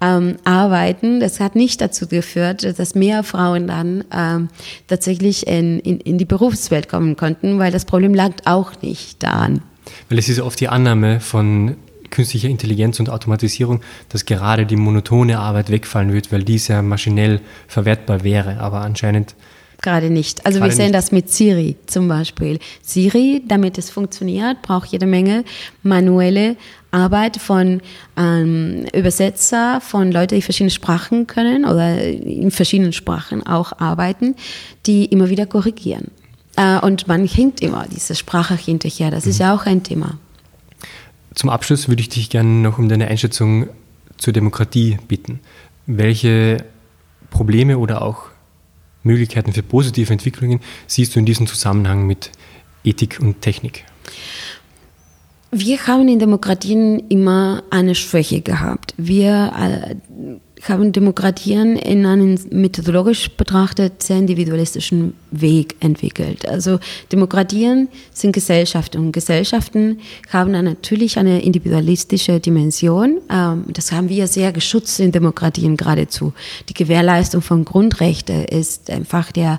ähm, 0.00 0.36
arbeiten. 0.44 1.18
Das 1.18 1.40
hat 1.40 1.56
nicht 1.56 1.80
dazu 1.80 2.06
geführt, 2.06 2.78
dass 2.78 2.94
mehr 2.94 3.24
Frauen 3.24 3.66
dann 3.66 4.04
ähm, 4.14 4.48
tatsächlich 4.86 5.48
in, 5.48 5.80
in, 5.80 5.98
in 5.98 6.18
die 6.18 6.24
Berufswelt 6.24 6.88
kommen 6.88 7.16
konnten, 7.16 7.58
weil 7.58 7.72
das 7.72 7.84
Problem 7.84 8.14
lag 8.14 8.30
auch 8.44 8.80
nicht 8.80 9.24
daran. 9.24 9.60
Weil 10.08 10.20
es 10.20 10.28
ist 10.28 10.38
oft 10.38 10.60
die 10.60 10.68
Annahme 10.68 11.18
von 11.18 11.74
künstlicher 12.12 12.48
Intelligenz 12.48 13.00
und 13.00 13.10
Automatisierung, 13.10 13.80
dass 14.10 14.24
gerade 14.24 14.66
die 14.66 14.76
monotone 14.76 15.40
Arbeit 15.40 15.70
wegfallen 15.70 16.12
wird, 16.12 16.30
weil 16.30 16.44
dies 16.44 16.68
ja 16.68 16.80
maschinell 16.82 17.40
verwertbar 17.66 18.22
wäre. 18.22 18.60
Aber 18.60 18.82
anscheinend 18.82 19.34
gerade 19.82 20.10
nicht. 20.10 20.46
Also 20.46 20.60
wir 20.60 20.70
sehen 20.70 20.86
nicht. 20.86 20.94
das 20.94 21.12
mit 21.12 21.28
Siri 21.28 21.76
zum 21.86 22.08
Beispiel. 22.08 22.60
Siri, 22.82 23.42
damit 23.46 23.76
es 23.78 23.90
funktioniert, 23.90 24.62
braucht 24.62 24.88
jede 24.92 25.06
Menge 25.06 25.44
manuelle 25.82 26.56
Arbeit 26.92 27.38
von 27.38 27.80
ähm, 28.16 28.86
Übersetzer, 28.94 29.80
von 29.80 30.12
Leuten, 30.12 30.36
die 30.36 30.42
verschiedene 30.42 30.70
Sprachen 30.70 31.26
können 31.26 31.64
oder 31.64 32.00
in 32.00 32.50
verschiedenen 32.50 32.92
Sprachen 32.92 33.44
auch 33.44 33.72
arbeiten, 33.78 34.36
die 34.86 35.06
immer 35.06 35.28
wieder 35.30 35.46
korrigieren. 35.46 36.08
Äh, 36.56 36.78
und 36.78 37.08
man 37.08 37.26
hinkt 37.26 37.60
immer 37.60 37.86
diese 37.90 38.14
Sprache 38.14 38.54
hinterher. 38.54 39.10
Das 39.10 39.24
mhm. 39.24 39.30
ist 39.30 39.38
ja 39.40 39.54
auch 39.54 39.66
ein 39.66 39.82
Thema. 39.82 40.18
Zum 41.34 41.50
Abschluss 41.50 41.88
würde 41.88 42.02
ich 42.02 42.08
dich 42.08 42.30
gerne 42.30 42.48
noch 42.48 42.78
um 42.78 42.88
deine 42.88 43.08
Einschätzung 43.08 43.68
zur 44.16 44.32
Demokratie 44.32 44.98
bitten. 45.08 45.40
Welche 45.86 46.64
Probleme 47.30 47.78
oder 47.78 48.02
auch 48.02 48.24
Möglichkeiten 49.02 49.52
für 49.52 49.62
positive 49.62 50.12
Entwicklungen 50.12 50.60
siehst 50.86 51.14
du 51.14 51.18
in 51.18 51.26
diesem 51.26 51.46
Zusammenhang 51.46 52.06
mit 52.06 52.30
Ethik 52.84 53.18
und 53.20 53.40
Technik? 53.40 53.84
Wir 55.50 55.86
haben 55.86 56.08
in 56.08 56.18
Demokratien 56.18 57.08
immer 57.08 57.62
eine 57.70 57.94
Schwäche 57.94 58.40
gehabt. 58.40 58.94
Wir 58.96 59.52
äh, 59.58 59.96
haben 60.68 60.92
Demokratien 60.92 61.76
in 61.76 62.06
einem 62.06 62.38
methodologisch 62.50 63.30
betrachtet 63.30 64.02
sehr 64.02 64.18
individualistischen 64.18 65.14
Weg 65.30 65.76
entwickelt. 65.80 66.48
Also 66.48 66.78
Demokratien 67.10 67.88
sind 68.12 68.32
Gesellschaften 68.32 68.98
und 68.98 69.12
Gesellschaften 69.12 69.98
haben 70.30 70.52
natürlich 70.52 71.18
eine 71.18 71.42
individualistische 71.42 72.38
Dimension. 72.38 73.20
Ähm, 73.28 73.64
das 73.68 73.90
haben 73.90 74.08
wir 74.08 74.28
sehr 74.28 74.52
geschützt 74.52 75.00
in 75.00 75.10
Demokratien 75.10 75.76
geradezu. 75.76 76.32
Die 76.68 76.74
Gewährleistung 76.74 77.42
von 77.42 77.64
Grundrechten 77.64 78.44
ist 78.44 78.88
einfach 78.88 79.32
der 79.32 79.58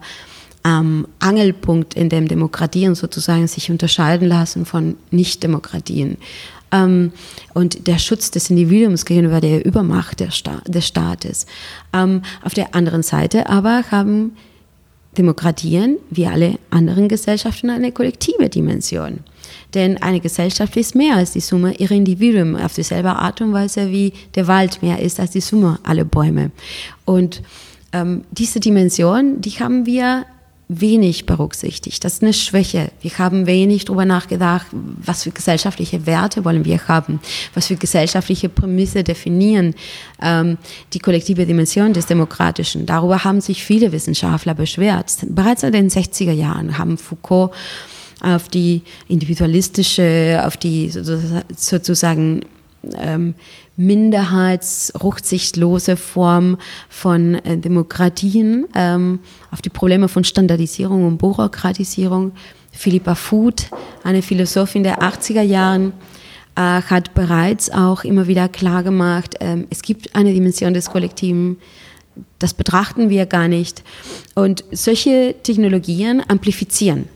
ähm, 0.65 1.07
Angelpunkt, 1.19 1.95
in 1.95 2.07
dem 2.07 2.29
Demokratien 2.29 2.95
sozusagen 2.95 3.47
sich 3.47 3.69
unterscheiden 3.69 4.29
lassen 4.29 4.65
von 4.65 4.95
Nichtdemokratien 5.11 6.17
ähm, 6.73 7.13
und 7.53 7.87
der 7.87 7.99
Schutz 7.99 8.31
des 8.31 8.49
Individuums 8.49 9.05
gegenüber 9.05 9.39
der 9.39 9.65
Übermacht 9.65 10.19
der 10.19 10.31
Sta 10.31 10.61
des 10.67 10.87
Staates. 10.87 11.45
Ähm, 11.93 12.23
auf 12.43 12.53
der 12.53 12.75
anderen 12.75 13.03
Seite 13.03 13.47
aber 13.47 13.83
haben 13.91 14.35
Demokratien, 15.17 15.97
wie 16.09 16.25
alle 16.25 16.57
anderen 16.71 17.07
Gesellschaften, 17.07 17.69
eine 17.69 17.91
kollektive 17.91 18.49
Dimension. 18.49 19.19
Denn 19.75 20.01
eine 20.01 20.19
Gesellschaft 20.19 20.75
ist 20.75 20.95
mehr 20.95 21.15
als 21.15 21.33
die 21.33 21.39
Summe 21.39 21.75
ihrer 21.75 21.91
Individuen, 21.91 22.55
auf 22.55 22.73
dieselbe 22.73 23.09
Art 23.09 23.41
und 23.41 23.53
Weise 23.53 23.91
wie 23.91 24.13
der 24.35 24.47
Wald 24.47 24.81
mehr 24.81 24.99
ist 24.99 25.19
als 25.19 25.31
die 25.31 25.41
Summe 25.41 25.79
aller 25.83 26.03
Bäume. 26.03 26.51
Und 27.05 27.43
ähm, 27.91 28.23
diese 28.31 28.59
Dimension, 28.59 29.41
die 29.41 29.51
haben 29.51 29.85
wir 29.85 30.25
wenig 30.69 31.25
berücksichtigt. 31.25 32.03
Das 32.03 32.13
ist 32.13 32.23
eine 32.23 32.33
Schwäche. 32.33 32.91
Wir 33.01 33.17
haben 33.17 33.45
wenig 33.45 33.85
darüber 33.85 34.05
nachgedacht, 34.05 34.67
was 34.71 35.23
für 35.23 35.31
gesellschaftliche 35.31 36.05
Werte 36.05 36.45
wollen 36.45 36.65
wir 36.65 36.87
haben, 36.87 37.19
was 37.53 37.67
für 37.67 37.75
gesellschaftliche 37.75 38.49
Prämisse 38.49 39.03
definieren 39.03 39.75
ähm, 40.21 40.57
die 40.93 40.99
kollektive 40.99 41.45
Dimension 41.45 41.93
des 41.93 42.05
Demokratischen. 42.05 42.85
Darüber 42.85 43.23
haben 43.23 43.41
sich 43.41 43.63
viele 43.63 43.91
Wissenschaftler 43.91 44.53
beschwert. 44.53 45.17
Bereits 45.27 45.63
in 45.63 45.73
den 45.73 45.89
60er 45.89 46.31
Jahren 46.31 46.77
haben 46.77 46.97
Foucault 46.97 47.51
auf 48.21 48.47
die 48.47 48.81
individualistische, 49.09 50.41
auf 50.45 50.55
die 50.55 50.89
sozusagen 50.89 52.41
ähm, 52.97 53.35
minderheitsrücksichtslose 53.75 55.97
Form 55.97 56.57
von 56.89 57.35
äh, 57.35 57.57
Demokratien, 57.57 58.65
ähm, 58.75 59.19
auf 59.51 59.61
die 59.61 59.69
Probleme 59.69 60.07
von 60.07 60.23
Standardisierung 60.23 61.05
und 61.07 61.17
Bürokratisierung. 61.17 62.31
Philippa 62.71 63.15
Food, 63.15 63.67
eine 64.03 64.21
Philosophin 64.21 64.83
der 64.83 65.01
80er 65.01 65.43
Jahren, 65.43 65.93
äh, 66.55 66.61
hat 66.61 67.13
bereits 67.13 67.71
auch 67.71 68.03
immer 68.03 68.27
wieder 68.27 68.49
klar 68.49 68.83
gemacht, 68.83 69.35
ähm, 69.39 69.67
es 69.69 69.81
gibt 69.81 70.15
eine 70.15 70.33
Dimension 70.33 70.73
des 70.73 70.89
Kollektiven, 70.89 71.57
das 72.39 72.53
betrachten 72.53 73.09
wir 73.09 73.25
gar 73.25 73.47
nicht. 73.47 73.83
Und 74.35 74.63
solche 74.71 75.35
Technologien 75.41 76.21
amplifizieren 76.27 77.07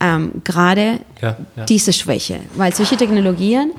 ähm, 0.00 0.42
gerade 0.44 1.00
ja, 1.22 1.36
ja. 1.56 1.64
diese 1.64 1.92
Schwäche, 1.92 2.40
weil 2.56 2.74
solche 2.74 2.96
Technologien 2.96 3.72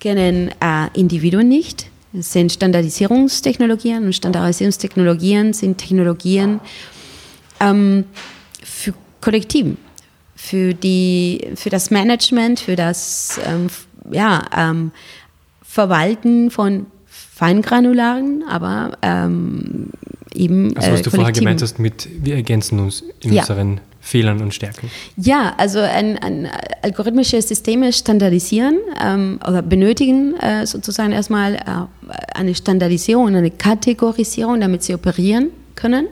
kennen 0.00 0.50
äh, 0.60 0.88
Individuen 0.94 1.48
nicht. 1.48 1.90
Es 2.12 2.32
sind 2.32 2.52
Standardisierungstechnologien 2.52 4.04
und 4.04 4.14
Standardisierungstechnologien 4.14 5.52
sind 5.52 5.78
Technologien 5.78 6.60
ähm, 7.60 8.04
für 8.62 8.94
Kollektiven, 9.20 9.76
für, 10.34 10.74
für 11.54 11.70
das 11.70 11.90
Management, 11.90 12.60
für 12.60 12.76
das 12.76 13.38
ähm, 13.44 13.68
ja, 14.10 14.42
ähm, 14.56 14.92
Verwalten 15.62 16.50
von 16.50 16.86
feingranularen, 17.38 18.42
aber 18.48 18.98
ähm, 19.00 19.90
eben. 20.34 20.76
Also, 20.76 20.90
was 20.90 21.00
äh, 21.00 21.02
du 21.04 21.10
vorher 21.10 21.32
gemeint 21.32 21.62
hast, 21.62 21.78
mit 21.78 22.08
wir 22.20 22.34
ergänzen 22.34 22.80
uns 22.80 23.04
in 23.20 23.32
ja. 23.32 23.42
unseren 23.42 23.80
Fehlern 24.00 24.40
und 24.42 24.52
Stärken? 24.52 24.90
Ja, 25.16 25.54
also 25.56 25.78
ein, 25.78 26.18
ein 26.18 26.48
algorithmische 26.82 27.40
Systeme 27.40 27.92
standardisieren 27.92 28.78
ähm, 29.00 29.38
oder 29.46 29.62
benötigen 29.62 30.34
äh, 30.40 30.66
sozusagen 30.66 31.12
erstmal 31.12 31.54
äh, 31.54 31.58
eine 32.34 32.56
Standardisierung, 32.56 33.28
eine 33.28 33.52
Kategorisierung, 33.52 34.60
damit 34.60 34.82
sie 34.82 34.94
operieren 34.94 35.50
können. 35.76 36.08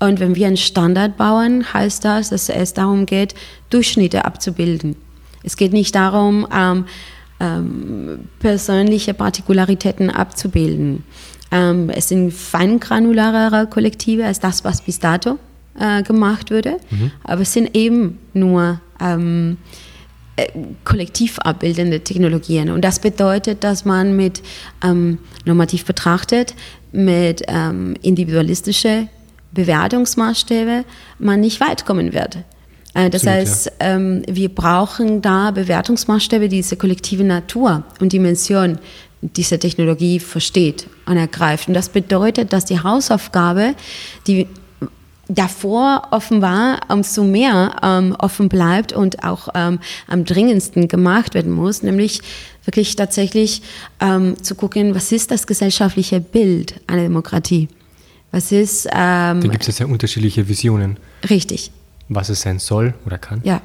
Und 0.00 0.20
wenn 0.20 0.34
wir 0.34 0.48
einen 0.48 0.58
Standard 0.58 1.16
bauen, 1.16 1.72
heißt 1.72 2.04
das, 2.04 2.28
dass 2.28 2.50
es 2.50 2.74
darum 2.74 3.06
geht, 3.06 3.34
Durchschnitte 3.70 4.26
abzubilden. 4.26 4.96
Es 5.44 5.56
geht 5.56 5.72
nicht 5.72 5.94
darum, 5.94 6.46
ähm, 6.54 6.84
ähm, 7.42 8.28
persönliche 8.38 9.14
Partikularitäten 9.14 10.10
abzubilden. 10.10 11.04
Ähm, 11.50 11.90
es 11.90 12.08
sind 12.08 12.32
feingranularere 12.32 13.66
Kollektive 13.66 14.24
als 14.24 14.40
das, 14.40 14.64
was 14.64 14.80
bis 14.80 15.00
dato 15.00 15.38
äh, 15.78 16.02
gemacht 16.02 16.50
würde. 16.50 16.78
Mhm. 16.90 17.10
Aber 17.24 17.42
es 17.42 17.52
sind 17.52 17.76
eben 17.76 18.18
nur 18.32 18.80
ähm, 19.00 19.58
äh, 20.36 20.46
kollektiv 20.84 21.38
abbildende 21.40 22.00
Technologien. 22.00 22.70
Und 22.70 22.82
das 22.82 23.00
bedeutet, 23.00 23.64
dass 23.64 23.84
man 23.84 24.16
mit 24.16 24.42
ähm, 24.82 25.18
normativ 25.44 25.84
betrachtet, 25.84 26.54
mit 26.92 27.42
ähm, 27.48 27.96
individualistische 28.02 29.08
Bewertungsmaßstäbe 29.52 30.84
man 31.18 31.40
nicht 31.40 31.60
weit 31.60 31.84
kommen 31.84 32.12
wird. 32.12 32.38
Äh, 32.94 33.10
das 33.10 33.22
Absolut, 33.26 33.48
heißt, 33.48 33.66
ja. 33.66 33.72
ähm, 33.80 34.22
wir 34.28 34.48
brauchen 34.48 35.22
da 35.22 35.50
Bewertungsmaßstäbe, 35.50 36.48
die 36.48 36.56
diese 36.56 36.76
kollektive 36.76 37.24
Natur 37.24 37.84
und 38.00 38.12
Dimension 38.12 38.78
dieser 39.22 39.58
Technologie 39.58 40.18
versteht 40.18 40.88
und 41.06 41.16
ergreift. 41.16 41.68
Und 41.68 41.74
das 41.74 41.88
bedeutet, 41.88 42.52
dass 42.52 42.64
die 42.64 42.80
Hausaufgabe, 42.80 43.74
die 44.26 44.48
davor 45.28 46.08
offenbar 46.10 46.80
umso 46.88 47.24
mehr 47.24 47.76
ähm, 47.82 48.14
offen 48.18 48.48
bleibt 48.48 48.92
und 48.92 49.24
auch 49.24 49.48
ähm, 49.54 49.78
am 50.08 50.24
dringendsten 50.24 50.88
gemacht 50.88 51.34
werden 51.34 51.52
muss, 51.52 51.82
nämlich 51.82 52.20
wirklich 52.64 52.96
tatsächlich 52.96 53.62
ähm, 54.00 54.34
zu 54.42 54.54
gucken, 54.54 54.94
was 54.94 55.12
ist 55.12 55.30
das 55.30 55.46
gesellschaftliche 55.46 56.20
Bild 56.20 56.80
einer 56.86 57.02
Demokratie? 57.02 57.68
Was 58.32 58.50
ist. 58.50 58.86
Ähm, 58.86 59.40
da 59.40 59.48
gibt 59.48 59.68
es 59.68 59.78
ja 59.78 59.86
unterschiedliche 59.86 60.48
Visionen. 60.48 60.96
Richtig. 61.28 61.70
Was 62.14 62.28
es 62.28 62.42
sein 62.42 62.58
soll 62.58 62.94
oder 63.06 63.18
kann. 63.18 63.40
Ja. 63.44 63.60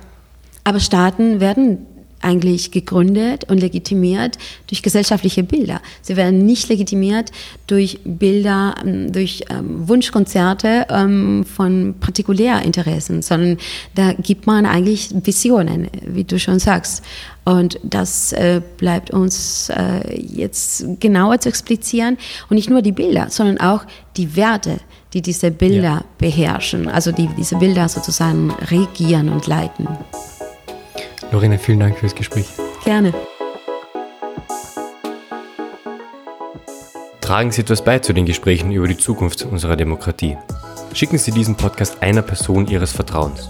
Aber 0.63 0.79
Staaten 0.79 1.39
werden 1.39 1.85
eigentlich 2.21 2.71
gegründet 2.71 3.45
und 3.49 3.59
legitimiert 3.59 4.37
durch 4.67 4.81
gesellschaftliche 4.81 5.43
Bilder. 5.43 5.81
Sie 6.01 6.15
werden 6.15 6.45
nicht 6.45 6.67
legitimiert 6.69 7.31
durch 7.67 7.99
Bilder, 8.03 8.75
ähm, 8.83 9.11
durch 9.11 9.45
ähm, 9.49 9.87
Wunschkonzerte 9.87 10.87
ähm, 10.89 11.45
von 11.45 11.95
Partikulärinteressen, 11.99 13.21
sondern 13.21 13.57
da 13.95 14.13
gibt 14.13 14.47
man 14.47 14.65
eigentlich 14.65 15.09
Visionen, 15.23 15.89
wie 16.05 16.23
du 16.23 16.39
schon 16.39 16.59
sagst. 16.59 17.03
Und 17.45 17.79
das 17.83 18.33
äh, 18.33 18.61
bleibt 18.77 19.11
uns 19.11 19.69
äh, 19.69 20.19
jetzt 20.19 20.85
genauer 20.99 21.39
zu 21.39 21.49
explizieren. 21.49 22.17
Und 22.49 22.55
nicht 22.55 22.69
nur 22.69 22.81
die 22.81 22.91
Bilder, 22.91 23.27
sondern 23.29 23.59
auch 23.59 23.85
die 24.17 24.35
Werte, 24.35 24.79
die 25.13 25.21
diese 25.21 25.51
Bilder 25.51 25.81
ja. 25.81 26.03
beherrschen, 26.17 26.87
also 26.87 27.11
die 27.11 27.27
diese 27.37 27.55
Bilder 27.57 27.87
sozusagen 27.89 28.51
regieren 28.69 29.29
und 29.29 29.47
leiten. 29.47 29.87
Lorena, 31.31 31.57
vielen 31.57 31.79
Dank 31.79 31.97
fürs 31.97 32.15
Gespräch. 32.15 32.47
Gerne. 32.83 33.13
Tragen 37.21 37.51
Sie 37.51 37.61
etwas 37.61 37.83
bei 37.83 37.99
zu 37.99 38.13
den 38.13 38.25
Gesprächen 38.25 38.71
über 38.71 38.87
die 38.87 38.95
Zukunft 38.95 39.43
unserer 39.43 39.75
Demokratie. 39.75 40.37
Schicken 40.93 41.17
Sie 41.17 41.31
diesen 41.31 41.55
Podcast 41.55 42.01
einer 42.01 42.21
Person 42.21 42.67
Ihres 42.67 42.93
Vertrauens. 42.93 43.49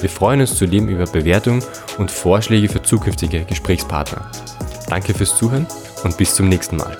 Wir 0.00 0.08
freuen 0.08 0.40
uns 0.40 0.56
zudem 0.56 0.88
über 0.88 1.04
Bewertungen 1.04 1.62
und 1.98 2.10
Vorschläge 2.10 2.70
für 2.70 2.82
zukünftige 2.82 3.44
Gesprächspartner. 3.44 4.30
Danke 4.88 5.12
fürs 5.12 5.36
Zuhören 5.36 5.66
und 6.02 6.16
bis 6.16 6.34
zum 6.34 6.48
nächsten 6.48 6.78
Mal. 6.78 6.96